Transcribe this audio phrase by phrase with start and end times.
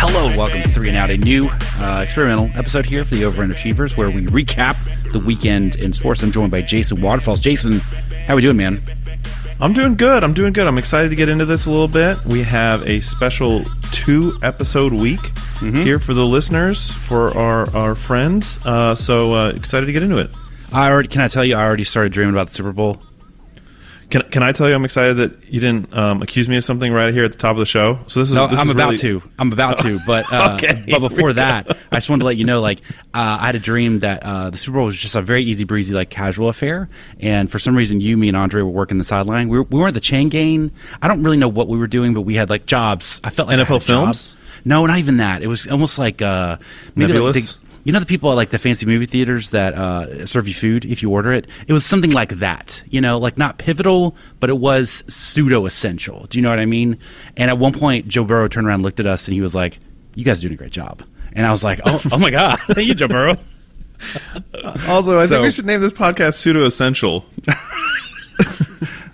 [0.00, 1.48] Hello, welcome to Three and Out, a new
[1.78, 4.76] uh, experimental episode here for the Over and Achievers, where we recap
[5.12, 6.22] the weekend in sports.
[6.22, 7.40] I'm joined by Jason Waterfalls.
[7.40, 7.80] Jason,
[8.26, 8.80] how are we doing, man?
[9.60, 10.24] I'm doing good.
[10.24, 10.66] I'm doing good.
[10.66, 12.16] I'm excited to get into this a little bit.
[12.24, 13.62] We have a special
[13.92, 15.20] two episode week
[15.54, 15.82] Mm-hmm.
[15.82, 18.58] here for the listeners, for our our friends.
[18.66, 20.28] Uh, so uh, excited to get into it.
[20.72, 23.00] I already can I tell you I already started dreaming about the Super Bowl.
[24.10, 26.92] Can can I tell you I'm excited that you didn't um, accuse me of something
[26.92, 27.98] right here at the top of the show?
[28.08, 29.22] So this is No, this I'm is about really- to.
[29.38, 29.98] I'm about to.
[30.06, 31.76] But uh, Okay, but before that.
[31.90, 32.80] I just wanted to let you know, like,
[33.14, 35.64] uh, I had a dream that uh, the Super Bowl was just a very easy
[35.64, 36.88] breezy, like casual affair.
[37.20, 39.48] And for some reason, you, me, and Andre were working the sideline.
[39.48, 40.70] We, were, we weren't the chain gang.
[41.02, 43.20] I don't really know what we were doing, but we had like jobs.
[43.24, 43.82] I felt like I NFL job.
[43.82, 44.36] films?
[44.64, 45.42] No, not even that.
[45.42, 46.56] It was almost like uh,
[46.94, 47.52] maybe like Nebulous?
[47.54, 50.54] the- you know the people at like the fancy movie theaters that uh, serve you
[50.54, 51.46] food if you order it.
[51.68, 56.26] It was something like that, you know, like not pivotal, but it was pseudo essential.
[56.28, 56.98] Do you know what I mean?
[57.36, 59.54] And at one point, Joe Burrow turned around, and looked at us, and he was
[59.54, 59.78] like,
[60.14, 62.58] "You guys are doing a great job." And I was like, "Oh, oh my god,
[62.68, 63.36] thank you, Joe Burrow."
[64.88, 67.24] Also, I So- think we should name this podcast Pseudo Essential.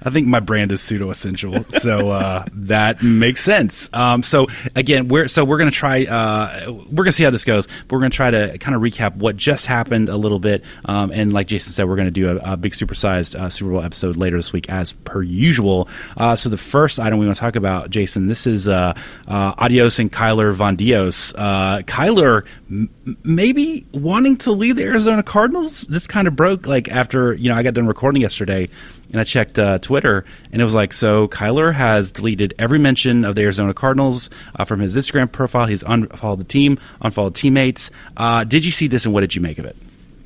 [0.03, 3.91] I think my brand is pseudo essential, so uh, that makes sense.
[3.93, 6.05] Um, so again, we're so we're gonna try.
[6.05, 7.67] Uh, we're gonna see how this goes.
[7.67, 11.11] But we're gonna try to kind of recap what just happened a little bit, um,
[11.13, 14.17] and like Jason said, we're gonna do a, a big supersized uh, Super Bowl episode
[14.17, 15.89] later this week, as per usual.
[16.17, 18.95] Uh, so the first item we want to talk about, Jason, this is uh,
[19.29, 21.35] uh, Adios and Kyler Von Dios.
[21.35, 22.89] Uh, Kyler m-
[23.25, 25.83] maybe wanting to leave the Arizona Cardinals.
[25.83, 28.69] This kind of broke like after you know I got done recording yesterday,
[29.13, 33.25] and I checked uh, Twitter, and it was like so Kyler has deleted every mention
[33.25, 35.67] of the Arizona Cardinals uh, from his Instagram profile.
[35.67, 37.91] He's unfollowed the team, unfollowed teammates.
[38.17, 39.77] Uh, did you see this, and what did you make of it?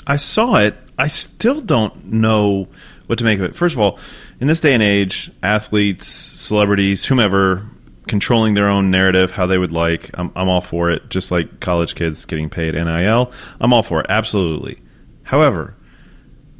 [0.07, 0.77] I saw it.
[0.98, 2.69] I still don't know
[3.07, 3.57] what to make of it.
[3.57, 3.98] First of all,
[4.39, 7.67] in this day and age, athletes, celebrities, whomever,
[8.07, 11.09] controlling their own narrative how they would like, I'm, I'm all for it.
[11.09, 13.33] Just like college kids getting paid NIL,
[13.63, 14.07] I'm all for it.
[14.11, 14.79] Absolutely.
[15.23, 15.74] However,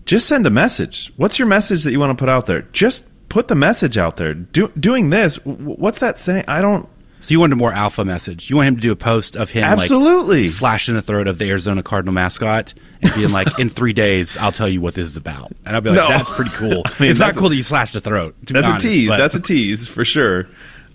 [0.07, 1.13] just send a message.
[1.17, 2.63] What's your message that you want to put out there?
[2.73, 4.35] Just put the message out there.
[4.35, 6.45] Do, doing this, what's that saying?
[6.49, 6.89] I don't.
[7.21, 8.51] So you wanted a more alpha message.
[8.51, 10.43] You want him to do a post of him Absolutely.
[10.43, 14.37] like slashing the throat of the Arizona Cardinal mascot and being like, "In three days,
[14.37, 16.09] I'll tell you what this is about." And I'll be like, No.
[16.09, 18.37] "That's pretty cool." I mean, it's not cool that you slashed the throat.
[18.43, 19.09] That's honest, a tease.
[19.09, 20.47] but- That's a tease for sure.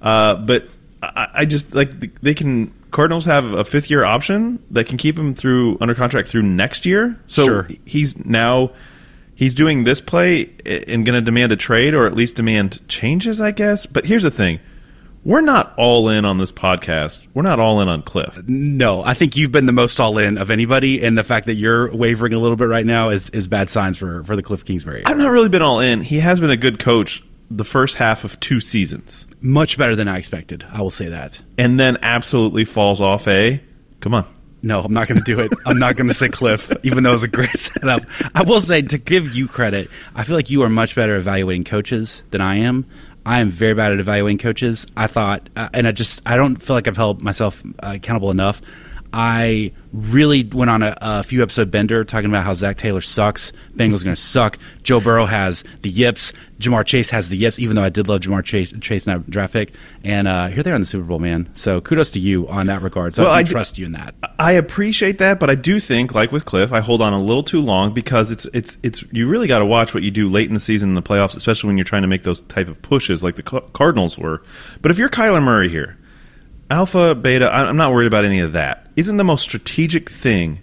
[0.03, 0.67] Uh, but
[1.01, 2.71] I, I just like they can.
[2.91, 6.85] Cardinals have a fifth year option that can keep him through under contract through next
[6.85, 7.19] year.
[7.25, 7.67] So Sure.
[7.85, 8.69] he's now
[9.39, 13.39] he's doing this play and going to demand a trade or at least demand changes,
[13.39, 13.85] I guess.
[13.85, 14.59] But here's the thing.
[15.23, 17.25] We're not all in on this podcast.
[17.33, 18.37] We're not all in on Cliff.
[18.37, 21.45] Uh, no, I think you've been the most all in of anybody, and the fact
[21.45, 24.43] that you're wavering a little bit right now is, is bad signs for, for the
[24.43, 25.03] Cliff Kingsbury.
[25.05, 26.01] I've not really been all in.
[26.01, 30.07] He has been a good coach the first half of two seasons Much better than
[30.07, 30.65] I expected.
[30.71, 31.41] I will say that.
[31.57, 33.61] and then absolutely falls off a
[34.01, 34.25] come on.
[34.61, 35.51] No, I'm not going to do it.
[35.65, 38.03] I'm not going to say Cliff, even though it was a great setup.
[38.35, 41.63] I will say to give you credit, I feel like you are much better evaluating
[41.63, 42.85] coaches than I am.
[43.25, 44.85] I am very bad at evaluating coaches.
[44.97, 48.31] I thought, uh, and I just, I don't feel like I've held myself uh, accountable
[48.31, 48.61] enough.
[49.11, 53.51] I really went on a, a few episode bender talking about how Zac Taylor sucks.
[53.75, 54.59] Bengals are going to suck.
[54.83, 56.31] Joe Burrow has the yips.
[56.59, 59.29] Ja'Marr Chase has the yips, even though I did love Ja'Marr Chase, Chase in that
[59.29, 59.73] draft pick.
[60.03, 61.49] And uh, here they are in the Super Bowl, man.
[61.55, 63.15] So kudos to you on that regard.
[63.15, 64.13] So Well, I I d- trust you in that.
[64.37, 67.43] I appreciate that, but I do think, like with Cliff, I hold on a little
[67.43, 70.47] too long because it's it's it's you really got to watch what you do late
[70.49, 72.79] in the season in the playoffs, especially when you're trying to make those type of
[72.83, 74.43] pushes like the Cardinals were.
[74.81, 75.97] But if you're Kyler Murray here,
[76.69, 78.88] Alpha, Beta, I'm not worried about any of that.
[78.99, 80.59] Isn't the most strategic thing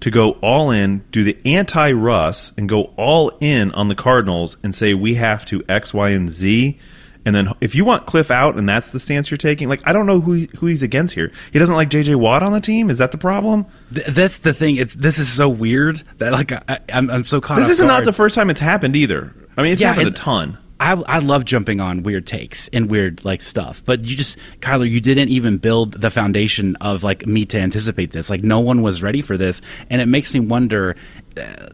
[0.00, 4.56] to go all in, do the anti Russ, and go all in on the Cardinals
[4.62, 6.78] and say we have to X, Y, and Z.
[7.24, 9.92] And then if you want Cliff out and that's the stance you're taking, like I
[9.94, 11.30] don't know who he, who he's against here.
[11.52, 12.16] He doesn't like J.J.
[12.16, 12.90] Watt on the team.
[12.90, 13.64] Is that the problem?
[13.94, 14.76] Th- that's the thing.
[14.76, 17.56] It's this is so weird that like I, I'm I'm so caught.
[17.58, 19.32] This is not the first time it's happened either.
[19.56, 20.58] I mean, it's Yeah, happened and- a ton.
[20.82, 24.90] I, I love jumping on weird takes and weird like stuff, but you just Kyler,
[24.90, 28.28] you didn't even build the foundation of like me to anticipate this.
[28.28, 30.96] Like no one was ready for this, and it makes me wonder.
[31.36, 31.68] Uh,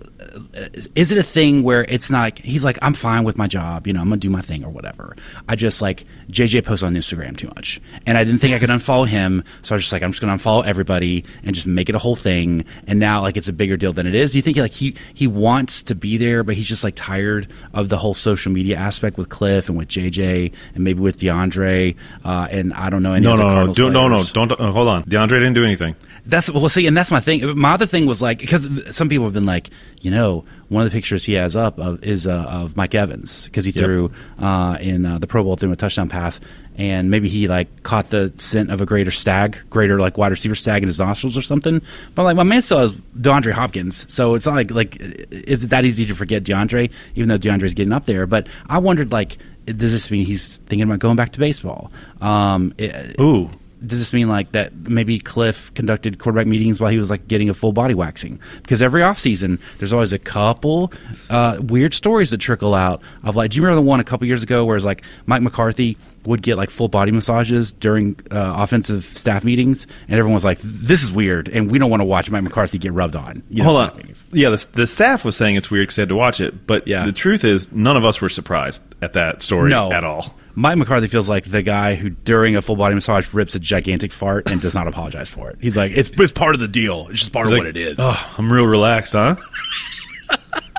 [0.94, 3.93] is it a thing where it's not he's like i'm fine with my job you
[3.93, 5.17] know i'm gonna do my thing or whatever.
[5.49, 7.81] I just like jj posts on instagram too much.
[8.06, 10.20] And i didn't think i could unfollow him so i was just like i'm just
[10.20, 12.64] gonna unfollow everybody and just make it a whole thing.
[12.87, 14.32] And now like it's a bigger deal than it is.
[14.32, 17.49] Do you think like he he wants to be there but he's just like tired
[17.75, 21.94] of the whole social media aspect with cliff and with jj and maybe with deandre
[22.25, 24.88] uh, and i don't know any No, no, no, do, no no don't Uh, hold
[24.88, 25.94] on, DeAndre didn't do anything.
[26.26, 27.56] That's well, see, and that's my thing.
[27.56, 29.70] My other thing was like because some people have been like,
[30.00, 30.28] you know,
[30.69, 33.71] one of the pictures he has up of is uh, of Mike Evans because he
[33.73, 33.85] Yep.
[33.85, 36.41] threw uh, in uh, the Pro Bowl threw a touchdown pass,
[36.77, 40.55] and maybe he like caught the scent of a greater stag, greater like wide receiver
[40.55, 41.81] stag in his nostrils or something.
[42.15, 45.71] But like my man still has DeAndre Hopkins, so it's not like like is it
[45.71, 48.27] that easy to forget DeAndre, even though DeAndre's getting up there.
[48.27, 51.91] But I wondered like, does this mean he's thinking about going back to baseball?
[52.21, 53.51] Um, it- Ooh.
[53.87, 57.49] Does this mean like that maybe Cliff conducted quarterback meetings while he was like getting
[57.49, 58.41] a full body waxing?
[58.63, 60.93] Because every offseason, there's always a couple
[61.31, 64.27] uh, weird stories that trickle out of like, do you remember the one a couple
[64.27, 68.55] years ago where it's like Mike McCarthy would get like full body massages during uh,
[68.59, 72.05] offensive staff meetings, and everyone was like, "This is weird," and we don't want to
[72.05, 73.43] watch Mike McCarthy get rubbed on.
[73.49, 73.97] You know, Hold on.
[73.97, 74.25] meetings.
[74.33, 76.87] Yeah, the, the staff was saying it's weird because they had to watch it, but
[76.87, 77.07] Yeah.
[77.07, 80.35] the truth is, none of us were surprised at that story No, at all.
[80.58, 84.12] Mike McCarthy feels like the guy who, during a full body massage, rips a gigantic
[84.12, 85.58] fart and does not apologize for it.
[85.60, 87.06] He's like, "It's, it's part of the deal.
[87.10, 89.37] It's just part It's of like, what it is." Oh, I'm real relaxed, huh?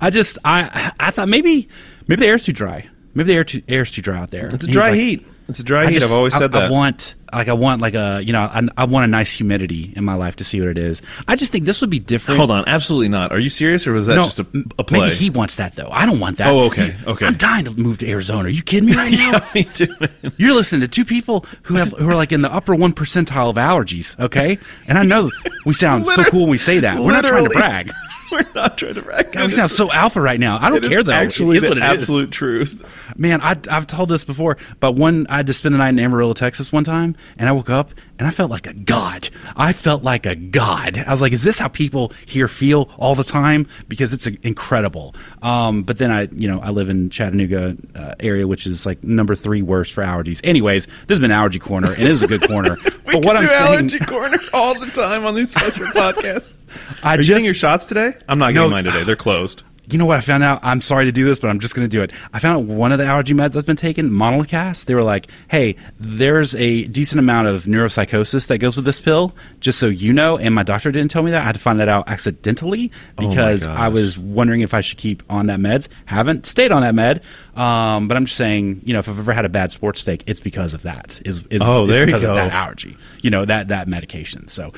[0.00, 1.68] I just I I thought maybe
[2.08, 2.88] maybe the air's too dry.
[3.12, 4.46] Maybe the air too, air's too dry out there.
[4.46, 5.26] It's a dry like, heat.
[5.50, 5.94] It's a dry I heat.
[6.00, 6.62] just- I've always said I, that.
[6.64, 9.92] I want like I want like a you know I, I want a nice humidity
[9.96, 11.02] in my life to see what it is.
[11.28, 12.38] I just think this would be different.
[12.38, 13.32] Hold on, absolutely not.
[13.32, 15.00] Are you serious, or was that No, just a play?
[15.00, 15.88] Maybe he wants that though.
[15.90, 16.48] I don't want that.
[16.48, 17.26] Oh, okay, okay.
[17.26, 18.46] I'm dying to move to Arizona.
[18.46, 19.32] Are you kidding me right now?
[19.32, 19.94] yeah, me too.
[20.00, 20.32] man.
[20.36, 23.50] You're listening to two people who have who are like in the upper one percentile
[23.50, 24.18] of allergies.
[24.18, 24.58] Okay,
[24.88, 25.30] and I know
[25.66, 26.98] we sound so cool when we say that.
[26.98, 27.90] We're not trying to brag.
[28.32, 29.30] We're not trying to brag.
[29.30, 30.58] God, we sound so alpha right now.
[30.60, 31.12] I don't is care though.
[31.12, 31.90] Actually, it is the what it is.
[31.90, 32.82] absolute truth.
[33.16, 35.98] Man, I, I've told this before, but one I had to spend the night in
[36.00, 39.28] Amarillo, Texas, one time, and I woke up and I felt like a god.
[39.56, 40.98] I felt like a god.
[41.06, 45.14] I was like, "Is this how people here feel all the time?" Because it's incredible.
[45.42, 49.02] Um, but then I, you know, I live in Chattanooga uh, area, which is like
[49.04, 50.40] number three worst for allergies.
[50.44, 52.76] Anyways, this has been allergy corner, and it is a good corner.
[53.06, 56.54] We but what I'm do saying, allergy corner all the time on these special podcasts.
[57.02, 58.14] I Are you getting your shots today?
[58.28, 58.74] I'm not getting No.
[58.74, 59.04] mine today.
[59.04, 59.62] They're closed.
[59.90, 60.60] You know what I found out?
[60.62, 62.10] I'm sorry to do this, but I'm just going to do it.
[62.32, 64.86] I found out one of the allergy meds that's been taken, Montelukast.
[64.86, 69.34] They were like, "Hey, there's a decent amount of neuropsychosis that goes with this pill,
[69.60, 71.42] just so you know." And my doctor didn't tell me that.
[71.42, 74.98] I had to find that out accidentally Oh because I was wondering if I should
[74.98, 75.88] keep on that meds.
[76.06, 77.22] Haven't stayed on that med,
[77.54, 80.24] um, but I'm just saying, you know, if I've ever had a bad sports steak,
[80.26, 81.20] it's because of that.
[81.26, 82.30] Is is Oh, there you because go.
[82.30, 82.96] of that allergy.
[83.20, 84.48] You know that that medication.
[84.48, 84.72] So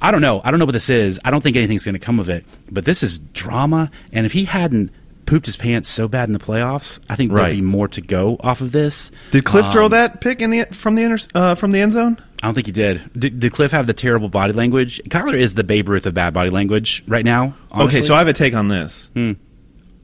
[0.00, 0.40] I don't know.
[0.44, 1.18] I don't know what this is.
[1.24, 2.44] I don't think anything's going to come of it.
[2.70, 3.90] But this is drama.
[4.12, 4.90] And if he hadn't
[5.26, 7.44] pooped his pants so bad in the playoffs, I think Right.
[7.44, 9.10] there'd be more to go off of this.
[9.30, 11.92] Did Cliff throw Um, that pick in the from the inter, uh, from the end
[11.92, 12.16] zone?
[12.42, 13.02] I don't think he did.
[13.18, 13.40] did.
[13.40, 15.00] Did Cliff have the terrible body language?
[15.08, 17.54] Kyler is the Babe Ruth of bad body language right now.
[17.72, 17.98] honestly.
[18.00, 19.10] Okay, so I have a take on this.
[19.14, 19.32] Hmm.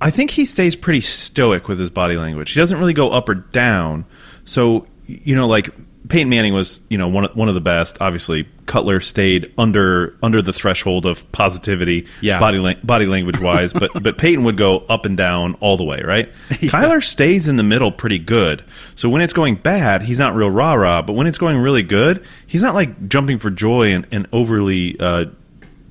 [0.01, 2.51] I think he stays pretty stoic with his body language.
[2.51, 4.05] He doesn't really go up or down.
[4.45, 5.71] So you know, like
[6.09, 7.97] Peyton Manning was, you know, one of, one of the best.
[8.01, 12.39] Obviously, Cutler stayed under under the threshold of positivity, Yeah.
[12.41, 13.73] body lang- body language wise.
[13.73, 16.31] but but Peyton would go up and down all the way, right?
[16.51, 18.63] Kyler stays in the middle pretty good.
[18.97, 21.01] So when it's going bad, he's not real rah rah.
[21.01, 25.01] But when it's going really good, he's not like jumping for joy and, and overly
[25.01, 25.27] uh,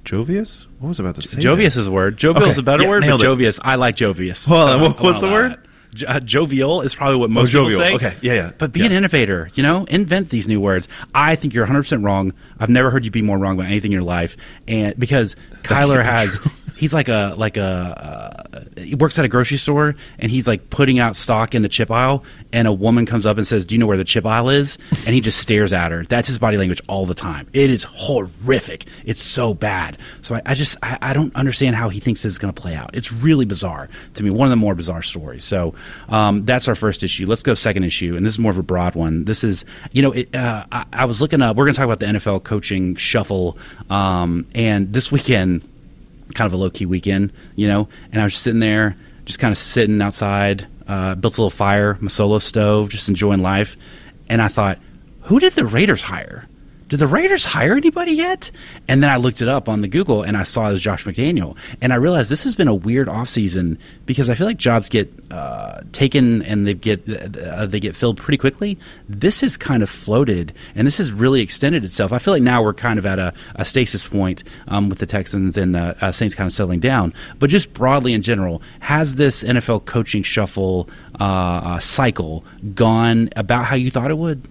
[0.05, 0.67] jovious.
[0.79, 1.41] What was I about to say?
[1.41, 1.55] there?
[1.55, 2.17] Jovius is a word.
[2.17, 3.23] Jovial is a better yeah, word, but it.
[3.25, 3.59] jovius.
[3.63, 4.49] I like jovius.
[4.49, 5.53] Well, so what- what's the word?
[5.53, 5.59] it.
[5.93, 7.79] Jo- uh, jovial is probably what most people jovial.
[7.79, 7.93] say.
[7.95, 8.15] Okay.
[8.21, 8.51] Yeah, yeah.
[8.57, 8.87] But be Yeah.
[8.87, 9.49] an innovator.
[9.53, 10.87] You know, invent these new words.
[11.13, 12.33] I think you're 100 percent wrong.
[12.59, 14.35] I've never heard you be more wrong about anything in your life,
[14.67, 16.39] and because Kyler has.
[16.77, 17.63] He's like a like a
[18.53, 21.69] uh, he works at a grocery store and he's like putting out stock in the
[21.69, 24.25] chip aisle and a woman comes up and says, "Do you know where the chip
[24.25, 26.03] aisle is?" and he just stares at her.
[26.03, 27.47] That's his body language all the time.
[27.53, 28.85] It is horrific.
[29.05, 29.97] It's so bad.
[30.21, 32.61] So I, I just I, I don't understand how he thinks this is going to
[32.61, 32.91] play out.
[32.93, 34.29] It's really bizarre to me.
[34.29, 35.43] One of the more bizarre stories.
[35.43, 35.75] So
[36.09, 37.25] um, that's our first issue.
[37.25, 39.25] Let's go second issue, and this is more of a broad one.
[39.25, 41.55] This is you know it, uh, I, I was looking up.
[41.55, 43.57] We're going to talk about the NFL coaching shuffle,
[43.89, 45.67] um, and this weekend
[46.33, 47.87] kind of a low key weekend, you know.
[48.11, 51.49] And I was just sitting there, just kind of sitting outside, uh, built a little
[51.49, 53.77] fire, my solo stove, just enjoying life.
[54.29, 54.79] And I thought,
[55.23, 56.47] who did the Raiders hire?
[56.93, 58.51] Did the Raiders hire anybody yet?
[58.87, 61.05] And then I looked it up on the Google and I saw it was Josh
[61.05, 61.57] McDaniel.
[61.81, 65.11] And I realized this has been a weird offseason because I feel like jobs get
[65.31, 68.77] uh, taken and they get uh, they get filled pretty quickly.
[69.09, 72.13] This has kind of floated and this has really extended itself.
[72.13, 75.07] I feel like now we're kind of at a, a stasis point um, with the
[75.07, 77.11] Texans and the uh, Saints kind of settling down.
[77.39, 80.87] But just broadly in general, has this NFL coaching shuffle
[81.19, 82.45] uh, uh, cycle
[82.75, 84.47] gone about how you thought it would?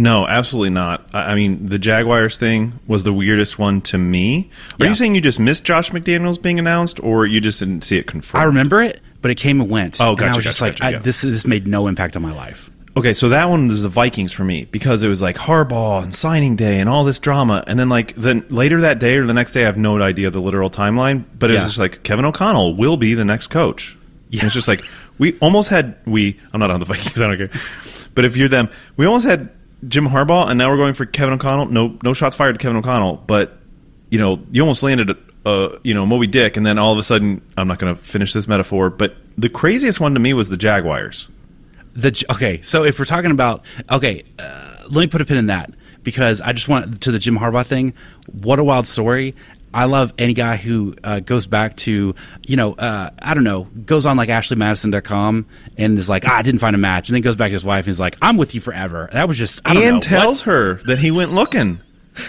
[0.00, 1.06] No, absolutely not.
[1.12, 4.48] I I mean, the Jaguars thing was the weirdest one to me.
[4.80, 4.90] Are Yeah.
[4.90, 8.06] you saying you just missed Josh McDaniels being announced, or you just didn't see it
[8.06, 8.40] confirmed?
[8.40, 10.00] I remember it, but it came and went.
[10.00, 10.98] Oh, and I gotcha, was just gotcha, like, gotcha, I, yeah.
[11.00, 12.70] this this made no impact on my life.
[12.96, 16.14] Okay, so that one was the Vikings for me because it was like Harbaugh and
[16.14, 19.34] signing day and all this drama, and then like then later that day or the
[19.34, 22.24] next day, I have no idea the literal timeline, but it was just like Kevin
[22.24, 23.96] O'Connell will be the next coach.
[24.30, 24.46] Yeah.
[24.46, 24.82] It's just like
[25.18, 26.40] we almost had we.
[26.54, 27.60] I'm not on the Vikings, I don't care,
[28.14, 29.50] but if you're them, we almost had
[29.88, 31.66] Jim Harbaugh, and now we're going for Kevin O'Connell.
[31.66, 33.58] No, no shots fired to Kevin O'Connell, but
[34.10, 35.10] you know you almost landed.
[35.46, 38.02] a you know Moby Dick, and then all of a sudden, I'm not going to
[38.02, 41.28] finish this metaphor, but the craziest one to me was the Jaguars.
[41.94, 45.46] The okay, so if we're talking about okay, uh, let me put a pin in
[45.46, 45.72] that
[46.02, 47.94] because I just want to the Jim Harbaugh thing.
[48.30, 49.34] What a wild story!
[49.72, 52.14] I love any guy who uh, goes back to
[52.46, 55.46] you know uh, I don't know goes on like AshleyMadison.com
[55.76, 57.64] and is like ah, I didn't find a match and then goes back to his
[57.64, 59.08] wife and is like I'm with you forever.
[59.12, 60.46] That was just I and know, tells what?
[60.52, 61.80] her that he went looking.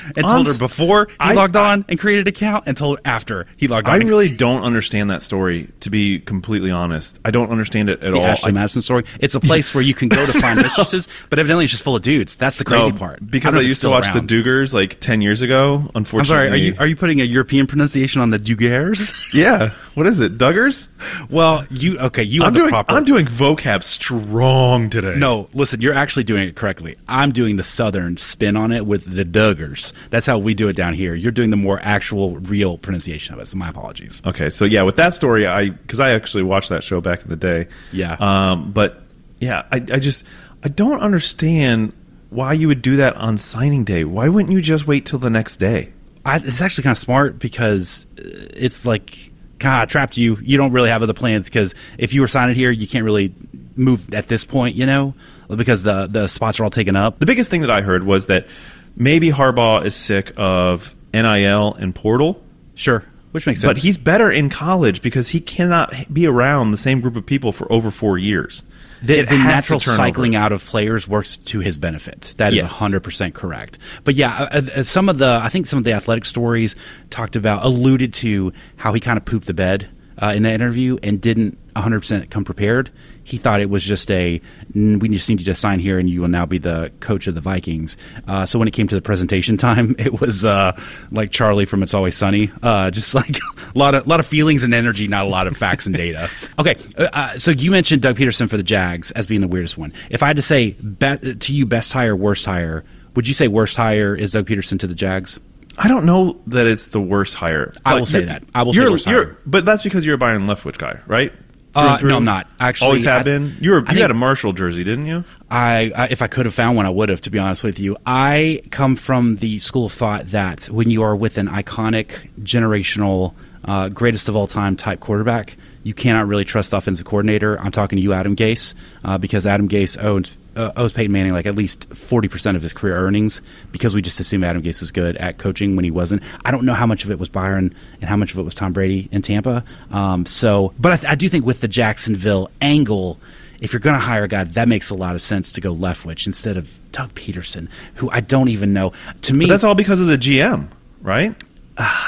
[0.15, 3.01] and told her before he I- logged on and created an account and told her
[3.05, 3.93] after he logged on.
[3.93, 7.19] I really don't understand that story, to be completely honest.
[7.25, 8.25] I don't understand it at the all.
[8.25, 9.05] Ashley I- Madison story.
[9.19, 11.95] It's a place where you can go to find mistresses, but evidently it's just full
[11.95, 12.36] of dudes.
[12.36, 13.19] That's the crazy no, part.
[13.29, 14.27] Because don't I used to watch around.
[14.27, 16.25] the Dugars like 10 years ago, I'm unfortunately.
[16.27, 16.50] sorry.
[16.51, 19.13] Are you are you putting a European pronunciation on the Dugers?
[19.33, 19.71] yeah.
[19.93, 20.38] What is it?
[20.38, 20.88] Duggars?
[21.29, 22.24] well, you okay?
[22.24, 22.93] You I'm doing, proper.
[22.93, 25.15] I'm doing vocab strong today.
[25.17, 25.81] no, listen.
[25.81, 26.95] You're actually doing it correctly.
[27.07, 29.80] I'm doing the southern spin on it with the Duggars.
[30.09, 31.15] That's how we do it down here.
[31.15, 33.47] You're doing the more actual, real pronunciation of it.
[33.47, 34.21] So my apologies.
[34.25, 37.29] Okay, so yeah, with that story, I because I actually watched that show back in
[37.29, 37.67] the day.
[37.91, 38.17] Yeah.
[38.19, 39.01] Um, but
[39.39, 40.23] yeah, I, I just
[40.63, 41.93] I don't understand
[42.29, 44.03] why you would do that on signing day.
[44.03, 45.91] Why wouldn't you just wait till the next day?
[46.25, 48.23] I, it's actually kind of smart because uh,
[48.55, 50.38] it's like, God, trapped you.
[50.41, 53.33] You don't really have other plans because if you were signed here, you can't really
[53.75, 55.13] move at this point, you know,
[55.50, 57.19] because the the spots are all taken up.
[57.19, 58.47] The biggest thing that I heard was that
[58.95, 62.41] maybe Harbaugh is sick of NIL and portal,
[62.75, 63.69] Sure, which makes sense.
[63.69, 67.51] but he's better in college because he cannot be around the same group of people
[67.51, 68.62] for over four years.
[69.03, 72.33] the, the natural cycling out of players works to his benefit.
[72.38, 72.71] That is Yes.
[72.71, 73.79] hundred percent correct.
[74.03, 76.75] But yeah, uh, uh, some of the I think some of the athletic stories
[77.10, 79.89] talked about alluded to how he kind of pooped the bed
[80.21, 82.91] uh, in that interview and didn't hundred percent come prepared.
[83.31, 84.41] He thought it was just a
[84.73, 87.27] "Mm, we just need you to sign here and you will now be the coach
[87.27, 87.95] of the Vikings.
[88.27, 90.77] Uh, so when it came to the presentation time, it was uh,
[91.11, 94.63] like Charlie from It's Always Sunny, uh, just like a lot of lot of feelings
[94.63, 96.29] and energy, not a lot of facts and data.
[96.59, 99.77] Okay, uh, uh, so you mentioned Doug Pederson for the Jags as being the weirdest
[99.77, 99.93] one.
[100.09, 102.83] If I had to say be- to you, best hire, worst hire,
[103.15, 105.39] would you say worst hire is Doug Pederson to the Jags?
[105.77, 107.71] I don't know that it's the worst hire.
[107.85, 108.43] I will say that.
[108.53, 109.38] I will say worst you're- hire.
[109.45, 111.31] But that's because you're a Byron Leftwich guy, right?
[111.73, 112.09] Through Uh, through?
[112.09, 112.47] no, I'm not.
[112.59, 113.55] Actually, always have I- been.
[113.61, 115.23] You were you think- had a Marshall jersey, didn't you?
[115.49, 117.21] I, I if I could have found one, I would have.
[117.21, 121.01] To be honest with you, I come from the school of thought that when you
[121.03, 122.09] are with an iconic,
[122.41, 123.33] generational,
[123.65, 127.59] uh, greatest of all time type quarterback, you cannot really trust the offensive coordinator.
[127.59, 128.73] I'm talking to you, Adam Gase,
[129.05, 130.31] uh, because Adam Gase owns.
[130.53, 133.41] Uh, owes Peyton Manning like at least forty percent of his career earnings
[133.72, 136.22] because we just assumed Adam Gase was good at coaching when he wasn't.
[136.43, 138.53] I don't know how much of it was Byron and how much of it was
[138.53, 139.63] Tom Brady in Tampa.
[139.91, 143.17] Um, so, but I, th- I do think with the Jacksonville angle,
[143.62, 145.74] if you're going to hire a guy, that makes a lot of sense to go
[145.74, 148.91] Leftwich instead of Doug Pederson, who I don't even know.
[149.22, 150.67] To me, But that's all because of the GM,
[151.01, 151.31] right?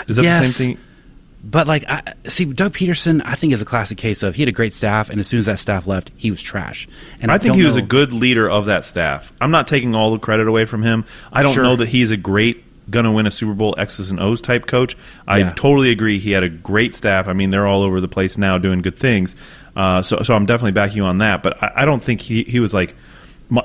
[0.07, 0.47] Is that yes.
[0.47, 0.83] the same thing?
[1.43, 4.49] But like, I, see, Doug Pederson, I think is a classic case of he had
[4.49, 6.87] a great staff, and as soon as that staff left, he was trash.
[7.19, 9.33] And I think he was a good leader of that staff.
[9.41, 11.03] I'm not taking all the credit away from him.
[11.33, 11.63] I don't Sure.
[11.63, 14.97] know that he's a great gonna win a Super Bowl X's and O's type coach.
[15.27, 15.53] I Yeah.
[15.55, 16.19] totally agree.
[16.19, 17.27] He had a great staff.
[17.29, 19.35] I mean, they're all over the place now doing good things.
[19.75, 21.43] Uh, so, so I'm definitely backing you on that.
[21.43, 22.93] But I, I don't think he he was like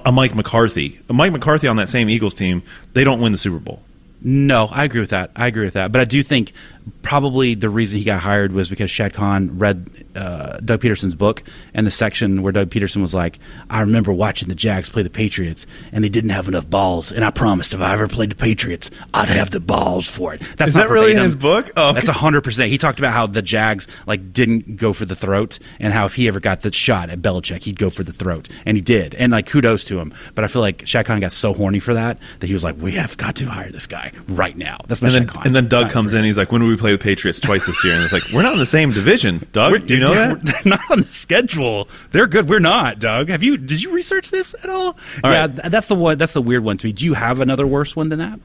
[0.04, 1.00] a Mike McCarthy.
[1.08, 2.62] A Mike McCarthy on that same Eagles team,
[2.94, 3.82] they don't win the Super Bowl.
[4.22, 5.30] No, I agree with that.
[5.36, 5.92] I agree with that.
[5.92, 6.52] But I do think
[7.02, 11.42] probably the reason he got hired was because Shad Khan read uh, Doug Pederson's book
[11.74, 13.38] and the section where Doug Pederson was like,
[13.70, 17.12] I remember watching the Jags play the Patriots and they didn't have enough balls.
[17.12, 20.42] And I promised if I ever played the Patriots, I'd have the balls for it.
[20.56, 21.70] That's Is not that really in his book?
[21.76, 22.70] Oh, That's hundred percent.
[22.70, 26.14] He talked about how the Jags like didn't go for the throat, and how if
[26.14, 29.14] he ever got the shot at Belichick, he'd go for the throat, and he did.
[29.14, 30.12] And like kudos to him.
[30.34, 32.76] But I feel like Shad Khan got so horny for that that he was like,
[32.80, 35.42] "We have got to hire this guy right now." That's my And then, Shad Khan.
[35.46, 36.24] and then Doug comes in.
[36.24, 38.52] He's like, "When we play the Patriots twice this year?" And it's like, "We're not
[38.54, 39.86] in the same division, Doug.
[39.86, 41.88] Do you know that?" They're not on the schedule.
[42.12, 42.48] They're good.
[42.48, 43.28] We're not, Doug.
[43.28, 43.56] Have you?
[43.56, 44.96] Did you research this at all?
[45.24, 45.56] All yeah, right.
[45.56, 46.18] th- that's the one.
[46.18, 46.92] That's the weird one to me.
[46.92, 48.40] Do you have another worse one than that?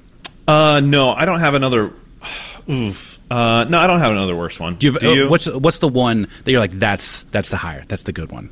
[0.48, 1.92] Uh, no, I don't have another.
[2.70, 3.20] Oof.
[3.32, 4.76] Uh, no, I don't have another worse one.
[4.76, 4.94] Do you?
[4.94, 5.26] Have, Do you?
[5.26, 6.72] uh, What's what's the one that you're like?
[6.72, 7.84] That's that's the higher.
[7.88, 8.50] That's the good one.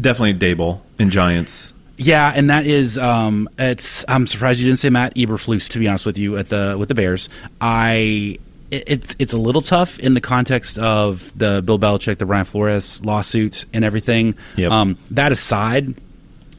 [0.00, 1.72] Definitely Daboll in Giants.
[2.00, 4.04] Yeah, and that is um, it's.
[4.08, 5.68] I'm surprised you didn't say Matt Eberflus.
[5.70, 7.28] To be honest with you, at the with the Bears,
[7.60, 8.38] I
[8.70, 12.44] it, it's it's a little tough in the context of the Bill Belichick, the Brian
[12.44, 14.34] Flores lawsuit, and everything.
[14.56, 14.70] Yep.
[14.70, 15.94] Um, that aside,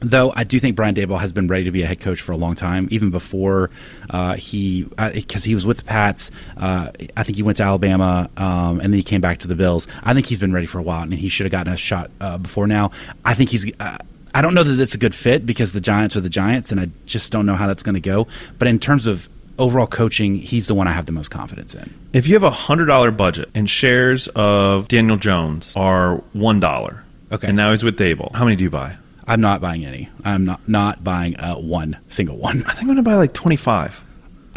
[0.00, 2.32] Though I do think Brian Daboll has been ready to be a head coach for
[2.32, 3.70] a long time, even before
[4.08, 6.30] uh, he, because uh, he was with the Pats.
[6.56, 9.54] Uh, I think he went to Alabama, um, and then he came back to the
[9.54, 9.86] Bills.
[10.02, 12.10] I think he's been ready for a while, and he should have gotten a shot
[12.18, 12.92] uh, before now.
[13.24, 13.70] I think he's.
[13.78, 13.98] Uh,
[14.32, 16.80] I don't know that it's a good fit because the Giants are the Giants, and
[16.80, 18.26] I just don't know how that's going to go.
[18.58, 19.28] But in terms of
[19.60, 21.94] overall coaching, he's the one I have the most confidence in.
[22.12, 27.04] If you have a hundred dollar budget and shares of Daniel Jones are one dollar,
[27.30, 28.96] okay, and now he's with Daboll, how many do you buy?
[29.26, 30.08] I'm not buying any.
[30.24, 32.64] I'm not not buying uh, one single one.
[32.66, 34.02] I think I'm going to buy like 25.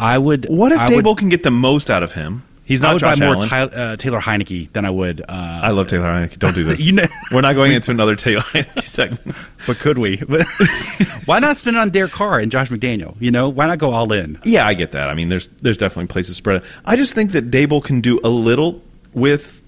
[0.00, 0.46] I would.
[0.48, 2.42] What if I Daboll would, can get the most out of him?
[2.66, 3.36] He's not I would Josh buy more.
[3.42, 5.20] Ty, uh, Taylor Heinicke than I would.
[5.20, 6.38] Uh, I love Taylor Heinicke.
[6.38, 6.80] Don't do this.
[6.80, 9.36] You know- We're not going into another Taylor Heinicke segment.
[9.66, 10.16] but could we?
[11.26, 13.16] Why not spend it on Derek Carr and Josh McDaniel?
[13.20, 14.38] You know, why not go all in?
[14.44, 15.08] Yeah, I get that.
[15.10, 16.68] I mean, there's there's definitely places to spread it.
[16.84, 19.60] I just think that Daboll can do a little with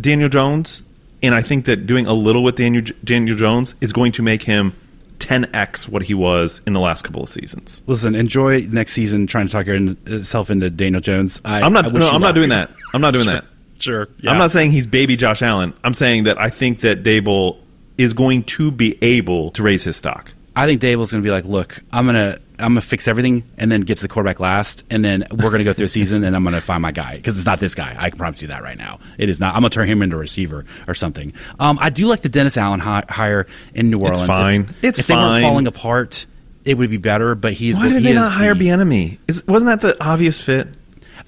[0.00, 0.82] Daniel Jones,
[1.22, 4.42] and I think that doing a little with Daniel Daniel Jones is going to make
[4.42, 4.74] him
[5.22, 7.80] 10x what he was in the last couple of seasons.
[7.86, 11.40] Listen, enjoy next season trying to talk yourself into Daniel Jones.
[11.44, 11.86] I, I'm not.
[11.86, 12.70] I No, I'm not doing that.
[12.92, 13.44] I'm not doing that.
[13.78, 14.06] Sure.
[14.20, 14.30] Yeah.
[14.30, 15.74] I'm not saying he's baby Josh Allen.
[15.82, 17.58] I'm saying that I think that Daboll
[17.98, 20.32] is going to be able to raise his stock.
[20.54, 23.70] I think Daboll's going to be like, look, I'm gonna I'm gonna fix everything, and
[23.70, 26.24] then get to the quarterback last, and then we're going to go through a season,
[26.24, 27.94] and I'm going to find my guy because it's not this guy.
[27.98, 29.00] I can promise you that right now.
[29.18, 29.54] It is not.
[29.54, 31.32] I'm going to turn him into a receiver or something.
[31.58, 34.20] Um, I do like the Dennis Allen hi- hire in New Orleans.
[34.20, 34.60] It's fine.
[34.62, 36.26] If, It's if they weren't falling apart,
[36.64, 37.34] it would be better.
[37.34, 39.18] But he's Why the, did he they not hire the- Bieniemy?
[39.28, 40.68] Is, wasn't that the obvious fit?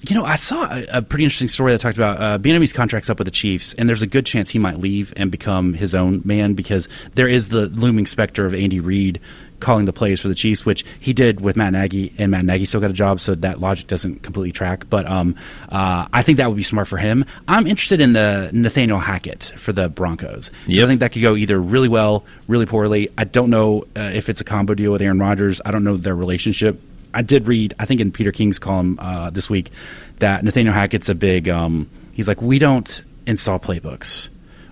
[0.07, 3.09] You know, I saw a, a pretty interesting story that talked about uh, Bieniemy's contract's
[3.09, 5.95] up with the Chiefs, and there's a good chance he might leave and become his
[5.95, 9.19] own man because there is the looming specter of Andy Reid
[9.59, 12.65] calling the plays for the Chiefs, which he did with Matt Nagy, and Matt Nagy
[12.65, 14.89] still got a job, so that logic doesn't completely track.
[14.89, 15.35] But um,
[15.69, 17.25] uh, I think that would be smart for him.
[17.47, 20.51] I'm interested in the Nathaniel Hackett for the Broncos.
[20.67, 20.83] Yep.
[20.83, 23.09] I think that could go either really well, really poorly.
[23.17, 25.61] I don't know uh, if it's a combo deal with Aaron Rodgers.
[25.65, 26.81] I don't know their relationship.
[27.13, 29.71] I did read, I think in Peter King's column uh, this week,
[30.19, 31.47] that Nathaniel Hackett's a big.
[31.47, 34.27] Um, he's like, we don't install playbooks,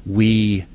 [0.06, 0.66] we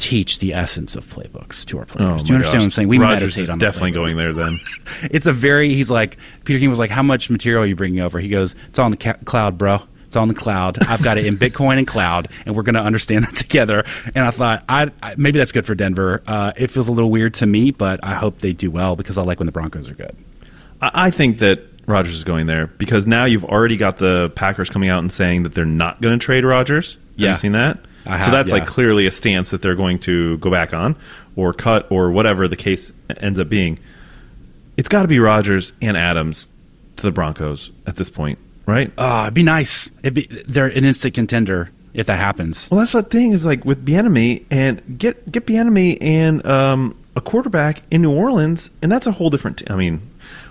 [0.00, 2.22] teach the essence of playbooks to our players.
[2.22, 2.88] Do you understand what I'm saying?
[2.88, 4.58] We Oh Rodgers meditate is on definitely going there then.
[5.10, 5.74] It's a very.
[5.74, 8.18] He's like Peter King was like, how much material are you bringing over?
[8.18, 9.82] He goes, it's on the ca- cloud, bro.
[10.06, 10.82] It's on the cloud.
[10.88, 13.84] I've got it in Bitcoin and cloud, and we're going to understand that together.
[14.14, 16.20] And I thought, I, I maybe that's good for Denver.
[16.26, 19.18] Uh, it feels a little weird to me, but I hope they do well because
[19.18, 20.16] I like when the Broncos are good.
[20.82, 24.68] I, I think that Rodgers is going there because now you've already got the Packers
[24.68, 26.94] coming out and saying that they're not going to trade Rodgers.
[26.94, 27.30] Have Yeah.
[27.30, 27.78] you seen that?
[28.06, 28.56] I so that's yeah.
[28.56, 30.96] like clearly a stance that they're going to go back on
[31.36, 33.78] or cut or whatever the case ends up being.
[34.76, 36.48] It's got to be Rodgers and Adams
[36.96, 38.90] to the Broncos at this point, right?
[38.96, 39.90] Uh, it'd be nice.
[40.02, 42.70] It'd be they're an instant contender if that happens.
[42.70, 47.20] Well, that's what thing is like with Bieniemy and get get Bieniemy and um, a
[47.20, 49.58] quarterback in New Orleans, and that's a whole different.
[49.58, 50.00] T- I mean,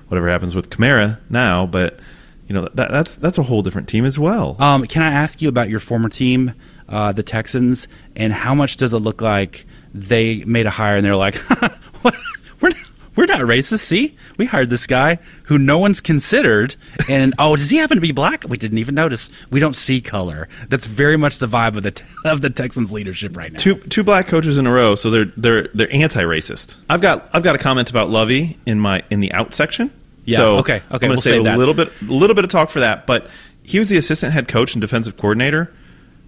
[0.08, 2.00] whatever happens with Kamara now, but
[2.48, 4.56] you know that that's that's a whole different team as well.
[4.60, 6.54] Um, can I ask you about your former team,
[6.90, 11.06] uh, the Texans, and how much does it look like they made a hire and
[11.06, 11.36] they're like,
[12.02, 12.16] what?
[12.62, 12.72] we're
[13.16, 13.80] we're not racist.
[13.80, 16.76] See, we hired this guy who no one's considered,
[17.10, 18.46] and oh, does he happen to be black?
[18.48, 19.30] We didn't even notice.
[19.50, 20.48] We don't see color.
[20.70, 23.60] That's very much the vibe of the of the Texans leadership right now.
[23.60, 26.76] two two black coaches in a row, so they're they're they're anti-racist.
[26.90, 29.92] I've got I've got a comment about Lovie in my in the out section.
[30.26, 31.58] Yeah, so okay, okay, I'm going we'll to say save a that.
[31.58, 33.28] little bit a little bit of talk for that, but
[33.64, 35.72] he was the assistant head coach and defensive coordinator.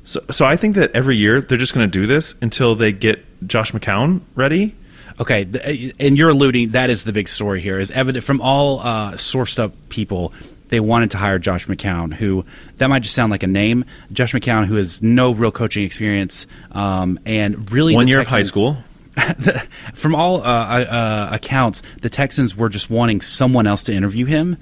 [0.03, 2.91] So so I think that every year they're just going to do this until they
[2.91, 4.75] get Josh McCown ready.
[5.19, 9.13] Okay, and you're alluding that is the big story here is evident from all uh,
[9.13, 10.33] sourced up people.
[10.69, 12.45] They wanted to hire Josh McCown, who
[12.77, 13.83] that might just sound like a name.
[14.13, 18.37] Josh McCown, who has no real coaching experience, um, and really One year of high
[18.37, 18.77] Texans- school.
[19.93, 24.55] from all uh, uh, accounts, the Texans were just wanting someone else to interview him,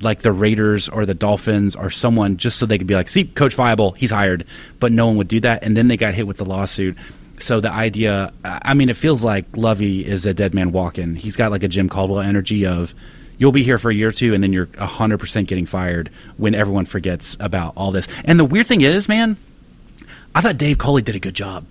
[0.00, 3.24] like the Raiders or the Dolphins or someone, just so they could be like, "See,
[3.24, 4.44] Coach Viable, he's hired,"
[4.80, 6.96] but no one would do that, and then they got hit with the lawsuit.
[7.38, 11.16] So the idea, I mean, it feels like Lovie is a dead man walking.
[11.16, 12.94] He's got like a Jim Caldwell energy of.
[13.36, 16.54] You'll be here for a year or two, and then you're 100% getting fired when
[16.54, 18.06] everyone forgets about all this.
[18.24, 19.36] And the weird thing is, man,
[20.36, 21.66] I thought Dave Culley did a good job.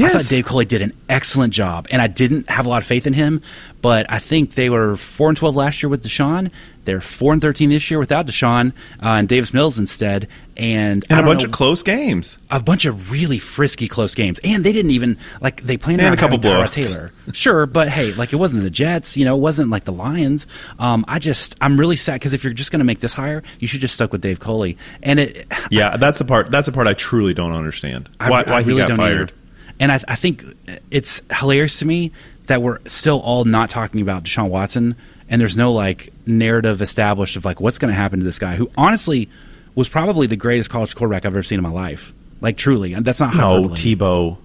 [0.00, 2.86] I thought Dave Culley did an excellent job, and I didn't have a lot of
[2.86, 3.42] faith in him.
[3.82, 6.50] But I think they were four and twelve last year with Deshaun.
[6.86, 8.70] They're four and thirteen this year without Deshaun
[9.02, 10.26] uh, and Davis Mills instead,
[10.56, 12.38] and And a bunch know, of close games.
[12.50, 16.02] a bunch of really frisky close games, and they didn't even like they played And
[16.02, 16.72] around a couple blowouts.
[16.72, 17.12] Taylor.
[17.32, 20.46] Sure, but hey, like it wasn't the Jets, you know, it wasn't like the Lions.
[20.78, 23.42] Um, I just I'm really sad because if you're just going to make this hire,
[23.60, 24.78] you should just stuck with Dave Culley.
[25.02, 26.50] And it, Yeah, that's the part.
[26.50, 28.08] That's the part I truly don't understand.
[28.18, 29.28] I, Why, I why really he got fired?
[29.30, 29.38] either.
[29.80, 30.44] And I, I think
[30.90, 32.12] it's hilarious to me
[32.46, 34.96] that we're still all not talking about Deshaun Watson,
[35.28, 38.56] and there's no like narrative established of like what's going to happen to this guy
[38.56, 39.28] who honestly
[39.74, 42.12] was probably the greatest college quarterback I've ever seen in my life.
[42.40, 43.76] Like truly, and that's not No, hyperbole.
[43.76, 44.36] Tebow.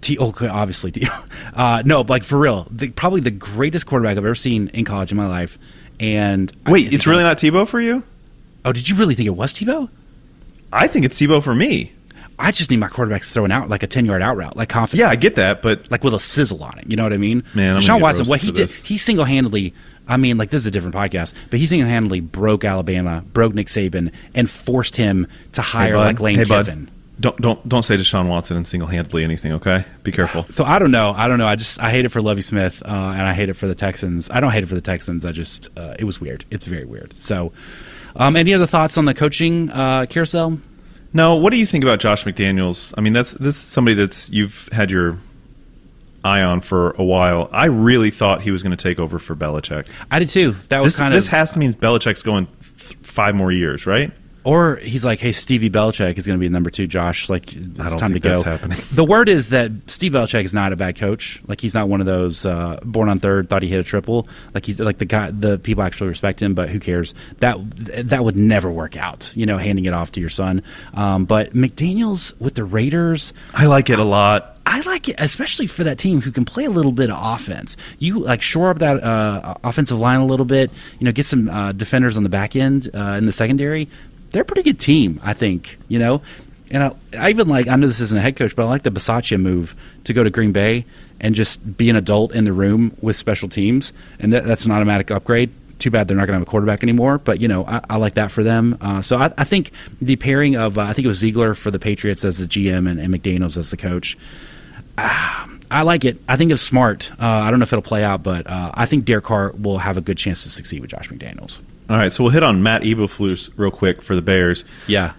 [0.00, 1.08] T- oh, okay, obviously, T-
[1.54, 4.84] uh, no, but like for real, the, probably the greatest quarterback I've ever seen in
[4.84, 5.58] college in my life.
[5.98, 8.04] And Wait, is it's really not Tebow for you?
[8.64, 9.88] Oh, did you really think it was Tebow?
[10.72, 11.92] I think it's Tebow for me.
[12.38, 15.00] I just need my quarterbacks throwing out like a ten yard out route, like confident.
[15.00, 16.88] Yeah, I get that, but like with a sizzle on it.
[16.88, 17.42] You know what I mean?
[17.54, 19.74] Man, Deshaun Watson, what he did, he single handedly.
[20.06, 23.54] I mean, like this is a different podcast, but he single handedly broke Alabama, broke
[23.54, 26.90] Nick Saban, and forced him to hire bud, like Lane hey, bud, Kiffin.
[27.20, 29.52] Don't don't don't say Deshaun Watson and single handedly anything.
[29.54, 30.46] Okay, be careful.
[30.50, 31.12] So I don't know.
[31.12, 31.48] I don't know.
[31.48, 33.74] I just I hate it for Lovie Smith, uh, and I hate it for the
[33.74, 34.30] Texans.
[34.30, 35.26] I don't hate it for the Texans.
[35.26, 36.44] I just uh, it was weird.
[36.50, 37.12] It's very weird.
[37.14, 37.52] So,
[38.14, 40.58] um, any other thoughts on the coaching uh, carousel?
[41.12, 42.92] No, what do you think about Josh McDaniels?
[42.96, 45.18] I mean, that's this is somebody that's you've had your
[46.24, 47.48] eye on for a while.
[47.52, 49.88] I really thought he was going to take over for Belichick.
[50.10, 50.56] I did too.
[50.68, 53.52] That was This, kind this of this has to mean Belichick's going th- five more
[53.52, 54.12] years, right?
[54.48, 56.86] Or he's like, "Hey, Stevie Belichick is going to be number two.
[56.86, 58.42] Josh, like, it's time to go."
[58.94, 61.42] The word is that Steve Belichick is not a bad coach.
[61.46, 64.26] Like, he's not one of those uh, born on third, thought he hit a triple.
[64.54, 65.32] Like, he's like the guy.
[65.32, 67.12] The people actually respect him, but who cares?
[67.40, 67.58] That
[68.08, 69.30] that would never work out.
[69.36, 70.62] You know, handing it off to your son.
[70.94, 73.34] Um, but McDaniel's with the Raiders.
[73.52, 74.54] I like it a lot.
[74.68, 77.78] I like it, especially for that team who can play a little bit of offense.
[77.98, 80.70] You like shore up that uh, offensive line a little bit.
[80.98, 83.88] You know, get some uh, defenders on the back end uh, in the secondary.
[84.30, 85.78] They're a pretty good team, I think.
[85.88, 86.22] You know,
[86.70, 87.68] and I, I even like.
[87.68, 90.22] I know this isn't a head coach, but I like the Bisaccia move to go
[90.22, 90.84] to Green Bay
[91.20, 94.70] and just be an adult in the room with special teams, and that, that's an
[94.70, 95.50] automatic upgrade.
[95.78, 97.96] Too bad they're not going to have a quarterback anymore, but you know I, I
[97.96, 98.76] like that for them.
[98.80, 101.70] Uh, so I, I think the pairing of uh, I think it was Ziegler for
[101.70, 104.18] the Patriots as the GM and, and McDaniel's as the coach.
[105.70, 106.20] I like it.
[106.28, 107.10] I think it's smart.
[107.20, 109.78] Uh, I don't know if it'll play out, but uh, I think Derek Carr will
[109.78, 111.60] have a good chance to succeed with Josh McDaniels.
[111.88, 114.64] All right, so we'll hit on Matt Eberflus real quick for the Bears.
[114.86, 115.12] Yeah.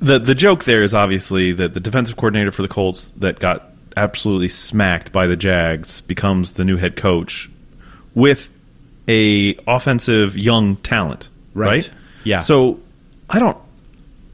[0.00, 3.70] the the joke there is obviously that the defensive coordinator for the Colts that got
[3.96, 7.50] absolutely smacked by the Jags becomes the new head coach
[8.14, 8.48] with
[9.08, 11.68] a offensive young talent, Right.
[11.70, 11.90] right?
[12.24, 12.40] Yeah.
[12.40, 12.80] So
[13.30, 13.56] I don't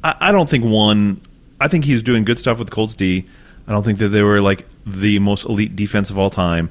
[0.02, 1.20] I, I don't think one
[1.60, 3.24] I think he's doing good stuff with the Colts D.
[3.68, 6.70] I don't think that they were like the most elite defense of all time.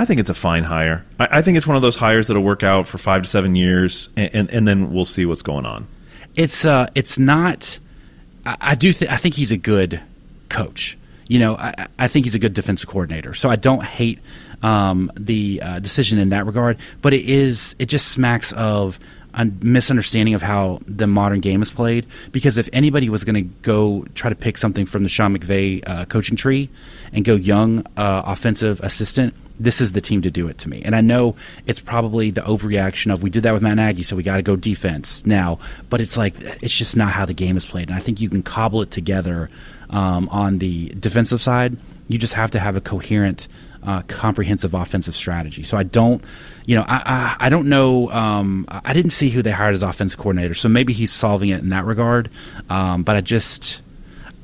[0.00, 1.04] I think it's a fine hire.
[1.18, 3.54] I, I think it's one of those hires that'll work out for five to seven
[3.54, 5.86] years, and, and, and then we'll see what's going on.
[6.36, 7.78] it's uh it's not
[8.46, 10.00] I, I do think I think he's a good
[10.48, 10.96] coach.
[11.28, 13.34] You know, I, I think he's a good defensive coordinator.
[13.34, 14.20] So I don't hate
[14.62, 18.98] um, the uh, decision in that regard, but it is it just smacks of
[19.34, 22.06] a misunderstanding of how the modern game is played.
[22.32, 25.86] Because if anybody was going to go try to pick something from the Sean McVay
[25.86, 26.70] uh, coaching tree
[27.12, 30.82] and go young uh, offensive assistant, this is the team to do it to me.
[30.84, 34.16] And I know it's probably the overreaction of we did that with Matt Nagy, so
[34.16, 35.58] we got to go defense now.
[35.90, 37.88] But it's like it's just not how the game is played.
[37.88, 39.50] And I think you can cobble it together
[39.90, 41.76] um, on the defensive side.
[42.08, 43.46] You just have to have a coherent,
[43.82, 45.62] uh, comprehensive offensive strategy.
[45.62, 46.24] So I don't,
[46.64, 48.10] you know, I I, I don't know.
[48.10, 51.60] Um, I didn't see who they hired as offensive coordinator, so maybe he's solving it
[51.60, 52.30] in that regard.
[52.70, 53.82] Um, but I just.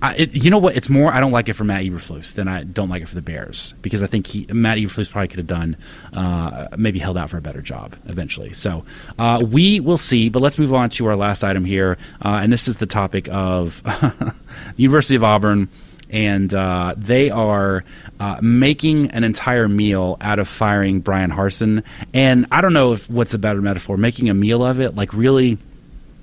[0.03, 0.77] I, it, you know what?
[0.77, 3.15] It's more I don't like it for Matt Eberflus than I don't like it for
[3.15, 5.77] the Bears because I think he, Matt Eberflus probably could have done
[6.13, 8.53] uh, maybe held out for a better job eventually.
[8.53, 8.85] So
[9.19, 10.29] uh, we will see.
[10.29, 13.29] But let's move on to our last item here, uh, and this is the topic
[13.31, 14.35] of the
[14.77, 15.69] University of Auburn,
[16.11, 17.83] and uh, they are
[18.21, 21.83] uh, making an entire meal out of firing Bryan Harsin.
[22.13, 25.15] And I don't know if what's a better metaphor, making a meal of it, like
[25.15, 25.57] really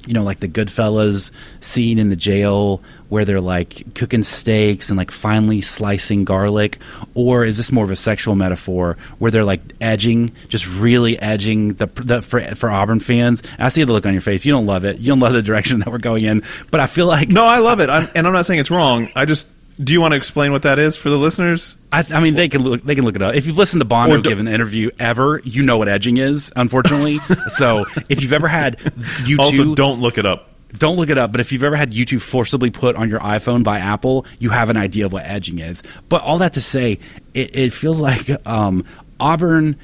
[0.06, 4.98] you know, like the Goodfellas scene in the jail where they're like cooking steaks and
[4.98, 6.80] like finely slicing garlic,
[7.14, 11.74] or is this more of a sexual metaphor where they're like edging, just really edging
[11.76, 13.44] the, the for for Auburn fans?
[13.60, 14.46] I see the look on your face.
[14.46, 15.00] You don't love it.
[15.00, 17.60] You don't love the direction that we're going in, but I feel like No, I
[17.60, 19.10] love it, I'm, and I'm not saying it's wrong.
[19.16, 19.48] I just
[19.82, 21.76] do you want to explain what that is for the listeners?
[21.92, 22.84] I, I mean, they can look.
[22.84, 23.36] They can look it up.
[23.36, 26.52] If you've listened to do- give an interview ever, you know what edging is.
[26.56, 30.50] Unfortunately, so if you've ever had YouTube, Also, don't look it up.
[30.78, 33.64] don't look it up, but if you've ever had YouTube forcibly put on your iPhone
[33.64, 35.82] by Apple, you have an idea of what edging is.
[36.10, 37.00] But all that to say,
[37.34, 38.86] it, it feels like um,
[39.20, 39.78] Auburn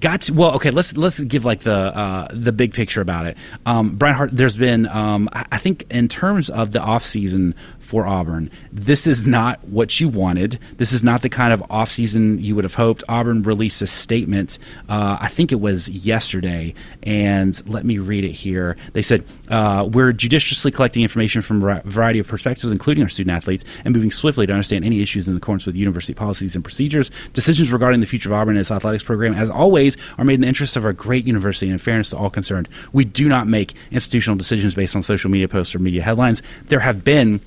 [0.00, 3.38] got to well okay let's let's give like the uh, the big picture about it
[3.64, 7.54] um, Brian Hart there's been um, I I think in terms of the offseason
[7.88, 8.50] for Auburn.
[8.70, 10.58] This is not what you wanted.
[10.76, 13.02] This is not the kind of offseason you would have hoped.
[13.08, 14.58] Auburn released a statement,
[14.90, 18.76] uh, I think it was yesterday, and let me read it here.
[18.92, 23.34] They said, uh, We're judiciously collecting information from a variety of perspectives, including our student
[23.34, 27.10] athletes, and moving swiftly to understand any issues in accordance with university policies and procedures.
[27.32, 30.40] Decisions regarding the future of Auburn and its athletics program, as always, are made in
[30.42, 32.68] the interest of our great university and in fairness to all concerned.
[32.92, 36.42] We do not make institutional decisions based on social media posts or media headlines.
[36.66, 37.40] There have been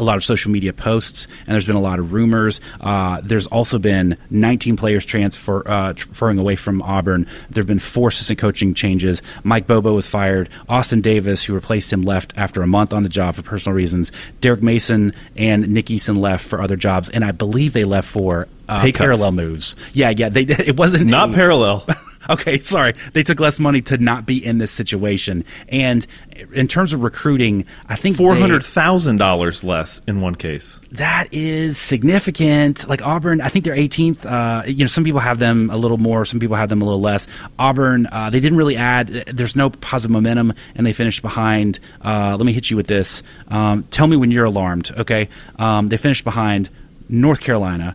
[0.00, 2.60] a lot of social media posts, and there's been a lot of rumors.
[2.80, 7.26] Uh, there's also been 19 players transfer uh, transferring away from Auburn.
[7.50, 9.22] There have been four assistant coaching changes.
[9.44, 10.48] Mike Bobo was fired.
[10.68, 14.12] Austin Davis, who replaced him, left after a month on the job for personal reasons.
[14.40, 18.48] Derek Mason and Nick Eason left for other jobs, and I believe they left for
[18.68, 19.76] uh, parallel moves.
[19.92, 20.28] Yeah, yeah.
[20.28, 21.86] They it wasn't not parallel.
[22.30, 22.94] okay, sorry.
[23.12, 25.44] They took less money to not be in this situation.
[25.68, 26.06] And
[26.52, 30.78] in terms of recruiting, I think four hundred thousand dollars less in one case.
[30.92, 32.88] That is significant.
[32.88, 34.26] Like Auburn, I think they're 18th.
[34.26, 36.84] Uh, you know, some people have them a little more, some people have them a
[36.84, 37.28] little less.
[37.58, 39.08] Auburn, uh, they didn't really add.
[39.08, 41.78] There's no positive momentum, and they finished behind.
[42.02, 43.22] Uh, let me hit you with this.
[43.48, 44.90] Um, tell me when you're alarmed.
[44.96, 46.70] Okay, um, they finished behind
[47.08, 47.94] North Carolina.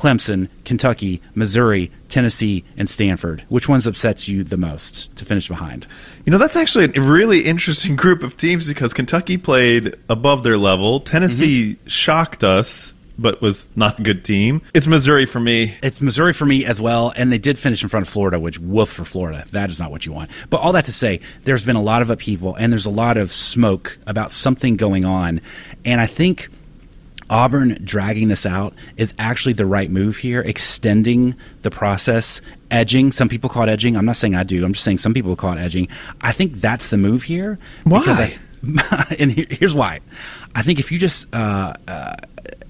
[0.00, 3.44] Clemson, Kentucky, Missouri, Tennessee, and Stanford.
[3.50, 5.86] Which ones upsets you the most to finish behind?
[6.24, 10.56] You know, that's actually a really interesting group of teams because Kentucky played above their
[10.56, 11.00] level.
[11.00, 11.86] Tennessee mm-hmm.
[11.86, 14.62] shocked us but was not a good team.
[14.72, 15.76] It's Missouri for me.
[15.82, 18.58] It's Missouri for me as well, and they did finish in front of Florida, which
[18.58, 19.44] woof for Florida.
[19.52, 20.30] That is not what you want.
[20.48, 23.18] But all that to say, there's been a lot of upheaval and there's a lot
[23.18, 25.42] of smoke about something going on,
[25.84, 26.48] and I think
[27.30, 32.40] Auburn dragging this out is actually the right move here, extending the process,
[32.70, 33.12] edging.
[33.12, 33.96] Some people call it edging.
[33.96, 34.64] I'm not saying I do.
[34.64, 35.88] I'm just saying some people call it edging.
[36.20, 37.58] I think that's the move here.
[37.84, 38.00] Why?
[38.00, 38.36] Because I,
[39.18, 40.00] and here's why.
[40.54, 42.16] I think if you just uh, uh,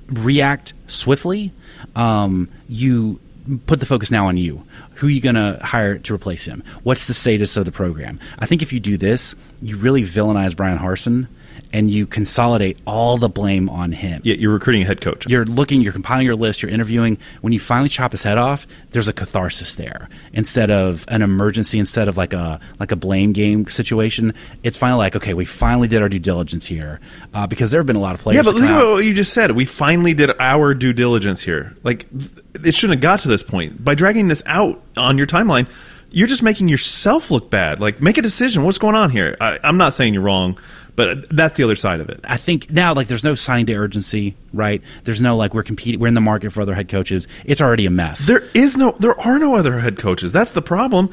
[0.09, 1.53] react swiftly,
[1.97, 3.19] um, you
[3.67, 4.65] put the focus now on you.
[4.97, 6.63] Who are you going to hire to replace him?
[6.83, 8.21] What's the status of the program?
[8.39, 11.29] I think if you do this, you really villainize Bryan Harsin
[11.73, 14.21] and you consolidate all the blame on him.
[14.25, 15.27] Yeah, you're recruiting a head coach.
[15.29, 17.19] You're looking, you're compiling your list, you're interviewing.
[17.41, 21.79] When you finally chop his head off, there's a catharsis there instead of an emergency,
[21.79, 24.35] instead of like a like a blame game situation.
[24.63, 27.01] It's finally like, okay, we finally did our due diligence here
[27.35, 28.37] uh, because there have been a lot of players.
[28.37, 29.53] Yeah, but think about what you just said.
[29.53, 31.75] We finally did our due diligence here.
[31.85, 32.07] Like
[32.65, 35.69] it shouldn't have got to this point by dragging this out on your timeline.
[36.13, 37.79] You're just making yourself look bad.
[37.79, 38.65] Like, make a decision.
[38.65, 39.37] What's going on here?
[39.41, 40.59] I, I'm not saying you're wrong
[41.01, 42.21] but that's the other side of it.
[42.25, 44.83] I think now, like, there's no signing day urgency, right?
[45.05, 47.27] There's no like we're competing, we're in the market for other head coaches.
[47.47, 48.27] It's already a mess.
[48.27, 50.31] There is no, there are no other head coaches.
[50.31, 51.11] That's the problem.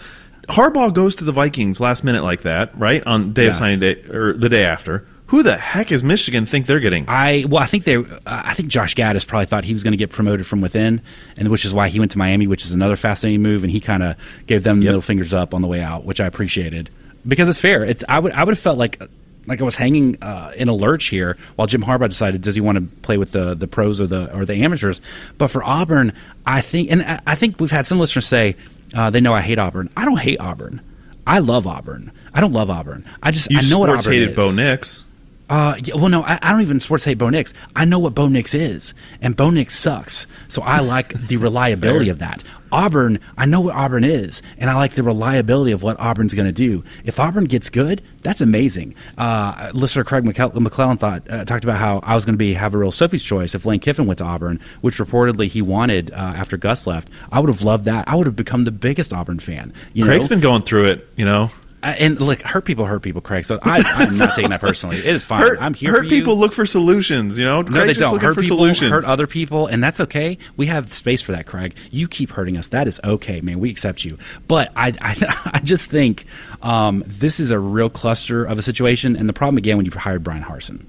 [0.49, 3.51] Harbaugh goes to the Vikings last minute like that, right on day yeah.
[3.51, 5.07] of signing day or the day after.
[5.27, 7.05] Who the heck is Michigan think they're getting?
[7.07, 9.93] I well, I think they, uh, I think Josh Gattis probably thought he was going
[9.93, 11.01] to get promoted from within,
[11.37, 13.79] and which is why he went to Miami, which is another fascinating move, and he
[13.79, 14.89] kind of gave them yep.
[14.89, 16.89] middle fingers up on the way out, which I appreciated
[17.27, 17.83] because it's fair.
[17.83, 19.01] It's I would I would have felt like
[19.47, 22.61] like I was hanging uh, in a lurch here while Jim Harbaugh decided does he
[22.61, 25.01] want to play with the the pros or the or the amateurs.
[25.37, 26.13] But for Auburn,
[26.45, 28.55] I think, and I think we've had some listeners say
[28.93, 29.89] uh, they know I hate Auburn.
[29.97, 30.81] I don't hate Auburn.
[31.25, 32.11] I love Auburn.
[32.33, 33.05] I don't love Auburn.
[33.23, 34.35] I just you I know what Auburn hated is.
[34.35, 35.03] Bo Nix.
[35.49, 37.53] Uh, yeah, well, no, I, I, don't even sports hate Bo Nix.
[37.75, 40.27] I know what Bo Nix is, and Bo Nix sucks.
[40.49, 42.43] So I like the reliability of that.
[42.69, 46.47] Auburn, I know what Auburn is, and I like the reliability of what Auburn's going
[46.47, 46.83] to do.
[47.05, 48.95] If Auburn gets good, that's amazing.
[49.17, 52.73] Uh, listener Craig McClellan thought uh, talked about how I was going to be have
[52.73, 56.15] a real Sophie's choice if Lane Kiffin went to Auburn, which reportedly he wanted uh,
[56.15, 57.07] after Gus left.
[57.31, 58.05] I would have loved that.
[58.09, 59.73] I would have become the biggest Auburn fan.
[59.93, 60.35] You Craig's know?
[60.35, 61.51] been going through it, you know
[61.97, 63.45] and look, hurt people hurt people, Craig.
[63.45, 64.97] So I, am not taking that personally.
[64.97, 65.41] It is fine.
[65.41, 65.91] Hurt, I'm here.
[65.91, 67.37] Hurt people look for solutions.
[67.37, 68.21] You know, no, they don't.
[68.21, 68.91] Hurt people, solutions.
[68.91, 70.37] hurt other people, and that's okay.
[70.55, 71.75] We have space for that, Craig.
[71.91, 72.69] You keep hurting us.
[72.69, 73.59] That is okay, man.
[73.59, 74.17] We accept you.
[74.47, 76.25] But I, I, I just think
[76.61, 79.15] um, this is a real cluster of a situation.
[79.15, 80.85] And the problem again when you hired Bryan Harsin,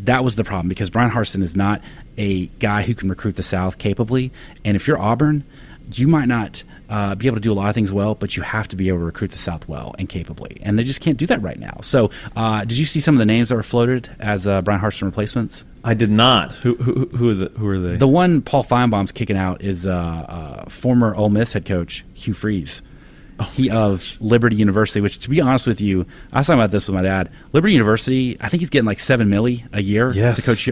[0.00, 1.82] that was the problem because Bryan Harsin is not
[2.16, 4.32] a guy who can recruit the South capably.
[4.64, 5.44] And if you're Auburn,
[5.92, 8.42] you might not uh, be able to do a lot of things well, but you
[8.42, 11.16] have to be able to recruit the South well and capably, and they just can't
[11.16, 11.78] do that right now.
[11.82, 14.80] So, uh, did you see some of the names that were floated as uh, Bryan
[14.80, 15.64] Harsin replacements?
[15.84, 16.52] I did not.
[16.56, 17.96] Who who who are, the, who are they?
[17.96, 22.34] The one Paul Finebaum's kicking out is uh, uh, former Ole Miss head coach Hugh
[22.34, 22.82] Freeze.
[23.38, 26.72] Oh, he of Liberty University, which to be honest with you, I was talking about
[26.72, 27.30] this with my dad.
[27.54, 30.44] Liberty University, I think he's getting like seven milli a year yes.
[30.44, 30.68] to coach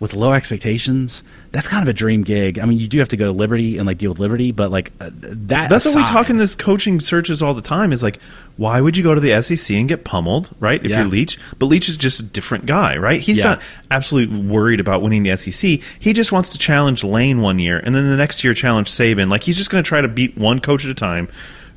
[0.00, 2.58] with low expectations, that's kind of a dream gig.
[2.58, 4.70] I mean, you do have to go to Liberty and like deal with Liberty, but
[4.70, 5.68] like uh, that.
[5.70, 7.92] That's what we talk in this coaching searches all the time.
[7.92, 8.18] Is like,
[8.56, 10.82] why would you go to the SEC and get pummeled, right?
[10.84, 11.00] If Yeah.
[11.00, 13.20] you're Leach, but Leach is just a different guy, right?
[13.20, 13.44] He's Yeah.
[13.44, 15.80] not absolutely worried about winning the SEC.
[15.98, 19.30] He just wants to challenge Lane one year, and then the next year challenge Saban.
[19.30, 21.28] Like he's just going to try to beat one coach at a time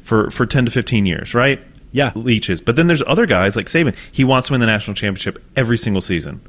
[0.04, 1.60] for for ten to fifteen years, right?
[1.92, 2.12] Yeah.
[2.14, 2.60] Leach is.
[2.60, 3.96] But then there's other guys like Saban.
[4.12, 6.42] He wants to win the national championship every single season.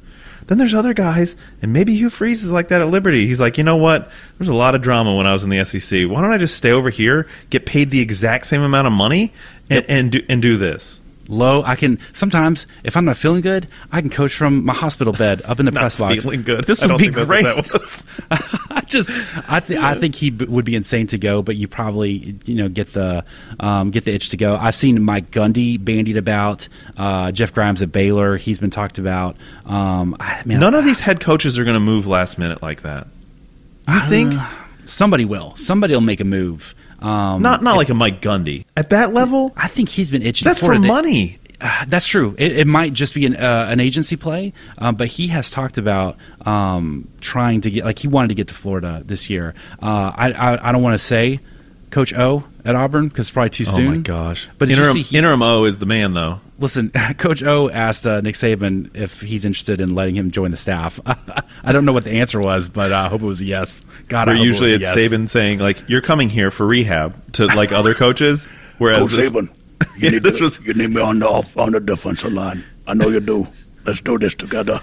[0.46, 3.26] Then there's other guys, and maybe Hugh Freeze is like that at Liberty.
[3.26, 4.10] He's like, you know what?
[4.38, 6.08] There's a lot of drama when I was in the SEC.
[6.08, 9.32] Why don't I just stay over here, get paid the exact same amount of money,
[9.68, 11.00] and, and do and do this?
[11.28, 11.62] Low.
[11.62, 15.42] I can sometimes if I'm not feeling good, I can coach from my hospital bed
[15.44, 16.22] up in the press box.
[16.22, 16.64] feeling good.
[16.64, 17.44] This I would be great.
[17.44, 18.04] what that was.
[18.70, 19.10] I just
[19.48, 22.54] I think I think he b- would be insane to go, but you probably you
[22.54, 23.24] know get the
[23.60, 24.56] um, get the itch to go.
[24.56, 26.68] I've seen Mike Gundy bandied about.
[26.96, 29.36] Uh, Jeff Grimes at Baylor, he's been talked about.
[29.66, 32.82] Um, I, man, None of these head coaches are going to move last minute like
[32.82, 33.06] that.
[33.88, 34.34] You think?
[34.86, 35.54] somebody will.
[35.56, 36.74] Somebody will make a move.
[37.00, 39.52] Um, not not like a Mike Gundy at that level.
[39.56, 40.46] I think he's been itching.
[40.46, 41.38] That's for for money.
[41.60, 42.34] Uh, that's true.
[42.38, 45.78] It, it might just be an, uh, an agency play, um, but he has talked
[45.78, 49.54] about um, trying to get like he wanted to get to Florida this year.
[49.80, 51.40] Uh, I, I I don't want to say
[51.90, 53.86] Coach O at Auburn because it's probably too soon.
[53.86, 54.48] Oh my gosh!
[54.58, 56.40] But interim he- interim O is the man though.
[56.58, 60.56] Listen, Coach O asked uh, Nick Saban if he's interested in letting him join the
[60.56, 60.98] staff.
[61.06, 63.82] I don't know what the answer was, but uh, I hope it was a yes.
[64.08, 65.10] God, I Where hope usually it was it's yes.
[65.12, 68.50] Saban saying like, "You're coming here for rehab," to like other coaches.
[68.78, 69.54] Whereas Coach this, Saban,
[69.98, 72.64] you need, this to- was- you need me on the off, on the defensive line.
[72.86, 73.46] I know you do.
[73.84, 74.80] Let's do this together.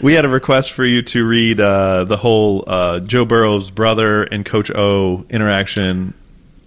[0.00, 4.22] we had a request for you to read uh, the whole uh, Joe Burrow's brother
[4.24, 6.14] and Coach O interaction.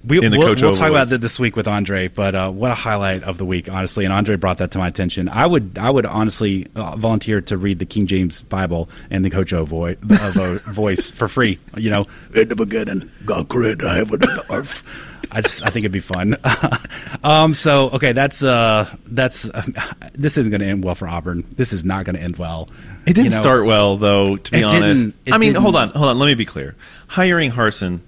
[0.04, 2.50] We, the we'll, Coach we'll O talk about that this week with Andre, but uh,
[2.50, 4.06] what a highlight of the week, honestly.
[4.06, 5.28] And Andre brought that to my attention.
[5.28, 9.30] I would, I would honestly uh, volunteer to read the King James Bible and the
[9.30, 11.60] Coach O voice, uh, vo- voice for free.
[11.76, 14.84] You know, In the beginning, God created heaven and earth.
[15.32, 16.38] I just, I think it'd be fun.
[17.24, 19.50] um, so okay, that's, uh, that's,
[20.14, 21.44] this isn't going to end well for Auburn.
[21.58, 22.70] This is not going to end well.
[23.06, 24.38] It didn't You know, start well, though.
[24.38, 26.20] To be honest, I mean, didn't- hold on, hold on.
[26.20, 26.76] Let me be clear.
[27.08, 28.00] Hiring Harsin,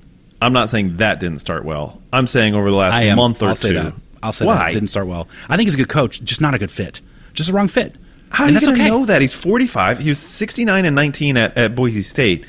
[0.41, 2.01] I'm not saying that didn't start well.
[2.13, 3.17] I'm saying over the last am.
[3.17, 3.67] month or I'll two.
[3.69, 3.93] say that.
[4.23, 4.55] I'll say Why?
[4.67, 5.27] that didn't start well.
[5.47, 7.01] I think he's a good coach, just not a good fit.
[7.33, 7.95] Just a wrong fit.
[8.29, 8.87] How and you okay.
[8.87, 9.21] know that?
[9.21, 9.99] He's 45.
[9.99, 12.45] He was 69 and 19 at, at Boise State.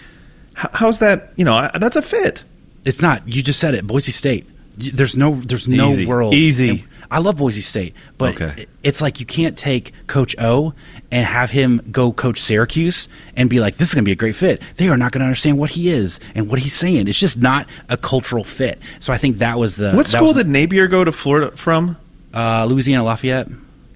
[0.54, 1.32] How, how's that?
[1.36, 2.44] You know, I, that's a fit.
[2.84, 3.26] It's not.
[3.26, 3.86] You just said it.
[3.86, 4.46] Boise State.
[4.76, 5.34] There's no.
[5.36, 6.06] There's no Easy.
[6.06, 6.34] world.
[6.34, 6.68] Easy.
[6.70, 8.66] and I love Boise State, but Okay.
[8.82, 10.74] it's like you can't take Coach O
[11.12, 14.16] and have him go coach Syracuse and be like, "This is going to be a
[14.16, 17.08] great fit." They are not going to understand what he is and what he's saying.
[17.08, 18.78] It's just not a cultural fit.
[19.00, 19.92] So I think that was the.
[19.92, 21.96] What school did Napier go to Florida from?
[22.34, 23.48] uh, Louisiana Lafayette?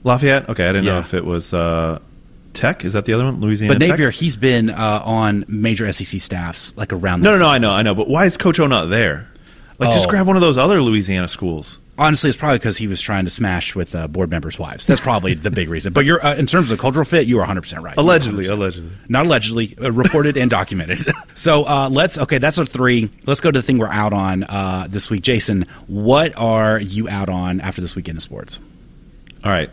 [0.03, 0.49] Lafayette.
[0.49, 1.99] Okay, I didn't know if it was uh,
[2.53, 2.85] Tech.
[2.85, 3.41] Is that the other one?
[3.41, 3.75] Louisiana.
[3.75, 3.89] But Tech?
[3.91, 7.21] Napier, he's been uh, on major SEC staffs like around.
[7.21, 7.47] the No, no, no.
[7.47, 7.95] I know, I know.
[7.95, 9.29] But why is Coach O not there?
[9.79, 10.11] Like, just Oh.
[10.11, 11.79] grab one of those other Louisiana schools.
[11.97, 14.85] Honestly, it's probably because he was trying to smash with uh, board members' wives.
[14.85, 15.93] That's probably the big reason.
[15.93, 17.97] But you're uh, in terms of cultural fit, you are 100 percent right.
[17.97, 18.51] Allegedly, 100%.
[18.51, 18.91] allegedly.
[19.09, 21.07] not allegedly, uh, reported and documented.
[21.35, 23.11] so uh, let's okay, that's our three.
[23.27, 25.23] Let's go to the thing we're out on uh, this week.
[25.23, 28.59] Jason, what are you out on after this weekend of sports?
[29.45, 29.71] All right.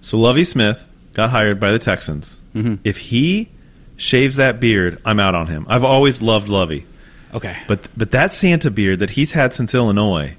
[0.00, 2.40] So Lovie Smith got hired by the Texans.
[2.54, 2.76] Mm-hmm.
[2.84, 3.48] If he
[3.96, 5.66] shaves that beard, I'm out on him.
[5.68, 6.86] I've always loved Lovie.
[7.32, 10.36] Okay, But but that Santa beard that he's had since Illinois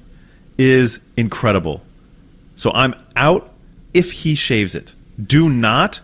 [0.57, 1.81] is incredible.
[2.55, 3.53] So I'm out
[3.93, 4.95] if he shaves it.
[5.21, 5.99] Do not.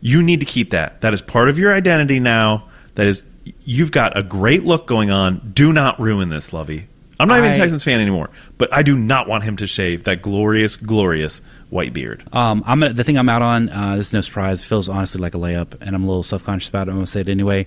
[0.00, 1.00] You need to keep that.
[1.00, 2.68] That is part of your identity now.
[2.94, 3.24] That is
[3.64, 5.52] you've got a great look going on.
[5.54, 6.86] Do not ruin this, Lovie.
[7.18, 8.28] I'm not even a Texans fan anymore,
[8.58, 12.24] but I do not want him to shave that glorious, glorious white beard.
[12.32, 13.68] Um, I'm gonna, the thing I'm out on.
[13.68, 14.64] Uh, this is no surprise.
[14.64, 16.90] Feels honestly like a layup, and I'm a little self conscious about it.
[16.90, 17.66] I'm gonna say it anyway.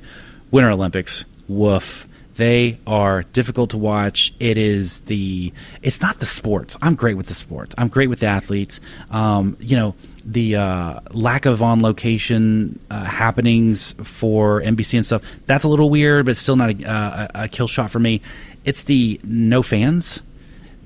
[0.52, 1.26] Winter Olympics.
[1.48, 2.08] Woof.
[2.38, 4.34] They are difficult to watch.
[4.40, 5.52] It is the.
[5.82, 6.78] It's not the sports.
[6.82, 7.76] I'm great with the sports.
[7.78, 8.80] I'm great with the athletes.
[9.12, 15.24] Um, you know the uh, lack of on location uh, happenings for NBC and stuff.
[15.46, 18.22] That's a little weird, but still not a, uh, a a kill shot for me.
[18.66, 20.22] It's the no fans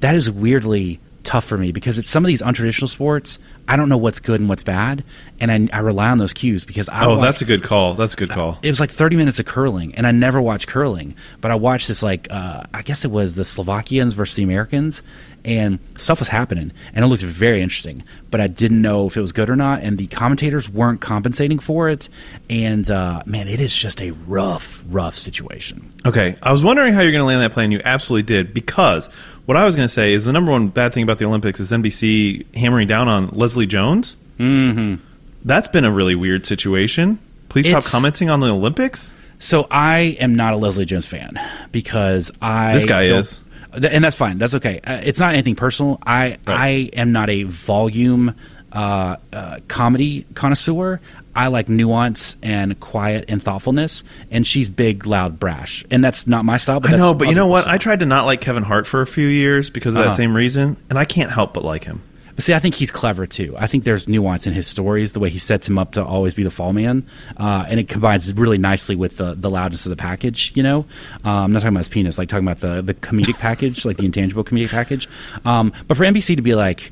[0.01, 3.39] that is weirdly tough for me because it's some of these untraditional sports.
[3.71, 5.01] I don't know what's good and what's bad,
[5.39, 7.05] and I, I rely on those cues because I.
[7.05, 7.93] Oh, watch- that's a good call.
[7.93, 8.60] That's a good call.
[8.62, 11.88] It was like thirty minutes of curling, and I never watched curling, but I watched
[11.88, 15.01] this like uh, I guess it was the Slovakians versus the Americans,
[15.45, 18.03] and stuff was happening, and it looked very interesting.
[18.29, 21.60] But I didn't know if it was good or not, and the commentators weren't compensating
[21.60, 22.10] for it.
[22.49, 25.89] And uh, man, it is just a rough, rough situation.
[26.05, 27.71] Okay, I was wondering how you're going to land that plane.
[27.71, 29.10] You absolutely did because
[29.51, 31.59] what I was going to say is the number one bad thing about the Olympics
[31.59, 34.15] is NBC hammering down on Leslie Jones.
[34.39, 35.03] Mm-hmm.
[35.43, 37.19] That's been a really weird situation.
[37.49, 39.12] Please stop It's- commenting on the Olympics.
[39.39, 41.37] So I am not a Leslie Jones fan
[41.73, 43.41] because I This guy don't- is.
[43.73, 44.37] Th- and that's fine.
[44.37, 44.79] That's okay.
[44.87, 45.99] Uh, it's not anything personal.
[46.08, 48.33] I I am not a volume
[48.72, 51.00] uh, uh, comedy connoisseur.
[51.34, 56.44] I like nuance and quiet and thoughtfulness, and she's big, loud, brash, and that's not
[56.44, 56.80] my style.
[56.82, 57.62] But I know, but you know what?
[57.62, 60.08] people's I tried to not like Kevin Hart for a few years because of that
[60.10, 60.17] Uh-huh.
[60.17, 62.02] same reason, and I can't help but like him.
[62.36, 63.56] But see, I think he's clever too.
[63.58, 66.34] I think there's nuance in his stories, the way he sets him up to always
[66.34, 67.06] be the fall man,
[67.38, 70.52] uh, and it combines really nicely with the, the loudness of the package.
[70.56, 70.86] You know,
[71.26, 73.96] uh, I'm not talking about his penis, like talking about the the comedic package, like
[73.98, 75.08] the intangible comedic package.
[75.46, 76.92] Um, but for NBC to be like,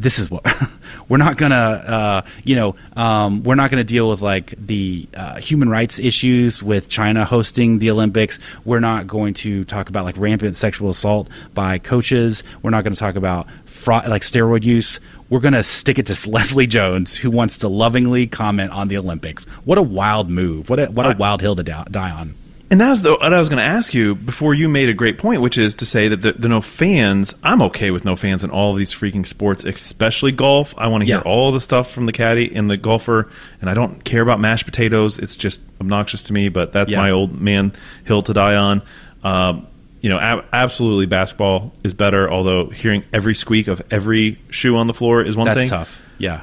[0.00, 0.44] this is what
[1.08, 5.36] we're not gonna, uh, you know, um, we're not gonna deal with like the uh,
[5.36, 8.38] human rights issues with China hosting the Olympics.
[8.64, 12.42] We're not going to talk about like rampant sexual assault by coaches.
[12.62, 15.00] We're not going to talk about fraud, like steroid use.
[15.28, 18.96] We're going to stick it to Leslie Jones, who wants to lovingly comment on the
[18.96, 19.44] Olympics.
[19.64, 20.70] What a wild move!
[20.70, 22.34] What a what a I- wild hill to die on.
[22.70, 24.94] And that was the, what I was going to ask you before you made a
[24.94, 27.34] great point, which is to say that the, the no fans.
[27.42, 30.72] I'm okay with no fans in all of these freaking sports, especially golf.
[30.78, 31.22] I want to hear Yeah.
[31.22, 33.28] all the stuff from the caddy and the golfer,
[33.60, 35.18] and I don't care about mashed potatoes.
[35.18, 36.98] It's just obnoxious to me, but that's Yeah.
[37.00, 37.72] my old man
[38.04, 38.82] hill to die on.
[39.24, 39.66] Um,
[40.00, 42.30] you know, ab- absolutely, basketball is better.
[42.30, 46.00] Although hearing every squeak of every shoe on the floor is one That's thing tough.
[46.18, 46.42] Yeah.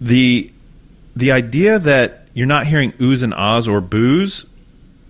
[0.00, 0.50] the
[1.14, 4.46] the idea that you're not hearing oohs and ahs or boos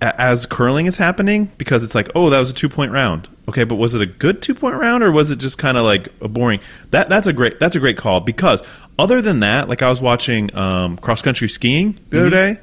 [0.01, 3.65] as curling is happening because it's like oh that was a two point round okay
[3.65, 6.09] but was it a good two point round or was it just kind of like
[6.21, 6.61] a boring
[6.93, 8.63] that that's a great that's a great call because
[8.99, 12.61] other than that like I was watching um, cross country skiing the other day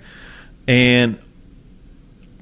[0.68, 1.20] and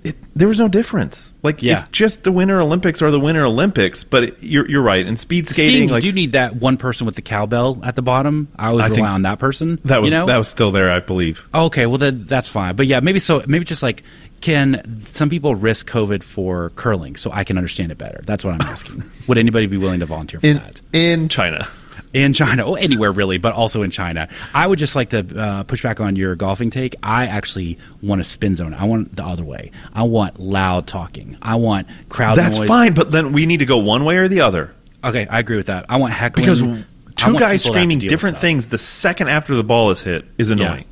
[0.03, 1.75] it, there was no difference like Yeah.
[1.75, 5.17] it's just the winter Olympics are the winter Olympics but it, you're you're right and
[5.17, 8.49] speed skating Skiing, you do need that one person with the cowbell at the bottom.
[8.59, 9.79] I always I rely on that person.
[9.85, 10.25] that was you know?
[10.25, 12.75] that was still there I believe Okay, well then that's fine.
[12.75, 13.43] But yeah, maybe so.
[13.47, 14.03] Maybe just like,
[14.43, 18.19] can some people risk COVID for curling so I can understand it better?
[18.25, 19.01] That's what I'm asking.
[19.29, 21.65] Would anybody be willing to volunteer for in that in China.
[22.11, 22.65] in China?
[22.65, 24.27] Oh, anywhere really, but also in China.
[24.53, 26.93] I would just like to uh, push back on your golfing take.
[27.01, 28.73] I actually want a spin zone.
[28.73, 29.71] I want the other way.
[29.93, 31.37] I want loud talking.
[31.41, 32.67] I want crowd That's noise.
[32.67, 35.57] fine, but then we need to go one way or the other Okay, I agree
[35.57, 35.85] with that.
[35.89, 36.83] I want heckling because two
[37.15, 40.25] guys people to have to screaming different things the second after the ball is hit
[40.37, 40.85] is annoying.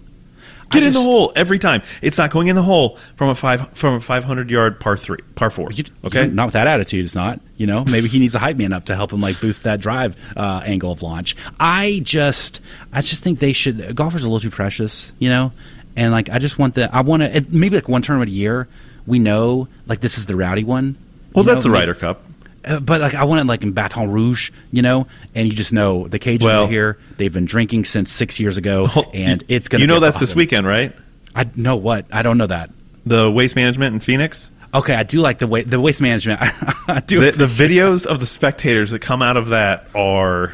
[0.71, 1.81] Get I in the hole every time.
[2.01, 4.97] It's not going in the hole from a five from a five hundred yard par
[4.97, 5.71] three par four.
[5.71, 7.05] You- okay, not with that attitude.
[7.05, 7.39] It's not.
[7.57, 9.79] You know, maybe he needs a hype man up to help him like boost that
[9.79, 11.35] drive uh, angle of launch.
[11.59, 12.59] I just,
[12.91, 13.95] I just think they should.
[13.95, 15.11] Golfers are a little too precious.
[15.19, 15.51] You know,
[15.95, 16.93] and like I just want the.
[16.95, 18.67] I want to maybe like one tournament a year.
[19.05, 20.95] We know like this is the rowdy one.
[21.33, 22.23] well, you that's know, the Ryder Cup.
[22.65, 25.73] Uh, but like I want it like in Baton Rouge, you know, and you just
[25.73, 26.97] know the Cajuns Well- are here.
[27.17, 29.81] They've been drinking since six years ago, and it's gonna.
[29.81, 30.95] You know that's this weekend, right?
[31.35, 32.71] I know what I don't know that.
[33.05, 34.51] The waste management in Phoenix.
[34.73, 36.39] Okay, I do like the way the waste management.
[36.87, 37.19] I do.
[37.31, 40.53] The, the videos of the spectators that come out of that are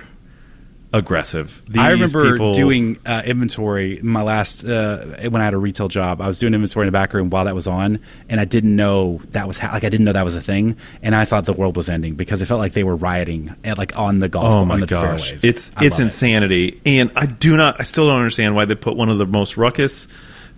[0.97, 1.61] aggressive.
[1.67, 5.87] These I remember people- doing uh, inventory my last uh, when I had a retail
[5.87, 6.19] job.
[6.21, 8.75] I was doing inventory in the back room while that was on, and I didn't
[8.75, 11.45] know that was ha- like I didn't know that was a thing, and I thought
[11.45, 14.27] the world was ending because it felt like they were rioting at like on the
[14.29, 15.43] golf Oh on my the gosh, fairways.
[15.43, 16.03] it's I it's love it.
[16.03, 19.25] insanity, and I do not, I still don't understand why they put one of the
[19.25, 20.07] most ruckus,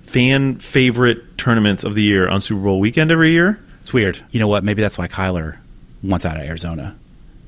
[0.08, 3.60] fan favorite tournaments of the year on Super Bowl weekend every year.
[3.82, 4.24] It's weird.
[4.32, 4.64] You know what?
[4.64, 5.58] Maybe that's why Kyler
[6.04, 6.96] wants out of Arizona.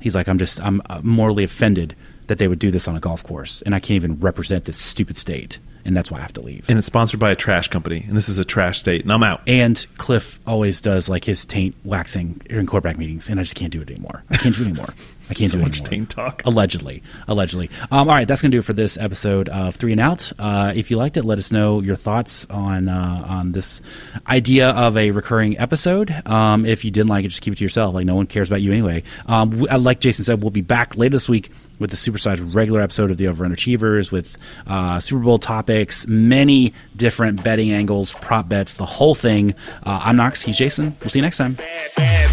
[0.00, 1.94] He's like, I'm just I'm uh, morally offended
[2.32, 4.78] that they would do this on a golf course, and I can't even represent this
[4.78, 6.64] stupid state, and that's why I have to leave.
[6.70, 9.22] And it's sponsored by a trash company, and this is a trash state, and I'm
[9.22, 9.42] out.
[9.46, 13.70] And Kliff always does like his taint waxing in quarterback meetings, and I just can't
[13.70, 14.24] do it anymore.
[14.30, 14.94] I can't do it anymore.
[15.32, 16.06] I can't So do it much anymore.
[16.06, 16.42] talk.
[16.44, 17.70] Allegedly, allegedly.
[17.90, 20.30] Um, all right, that's gonna do it for this episode of Three and Out.
[20.38, 23.80] Uh, if you liked it, let us know your thoughts on uh, on this
[24.28, 26.10] idea of a recurring episode.
[26.26, 27.94] Um, if you didn't like it, just keep it to yourself.
[27.94, 29.02] Like no one cares about you anyway.
[29.26, 32.54] Um, w- uh, like Jason said, we'll be back later this week with the supersized
[32.54, 38.12] regular episode of the Over Underachievers with uh, Super Bowl topics, many different betting angles,
[38.12, 39.54] prop bets, the whole thing.
[39.84, 40.42] Uh, I'm Knox.
[40.42, 40.96] He's Jason.
[41.00, 41.54] We'll see you next time.
[41.54, 42.31] bad, bad.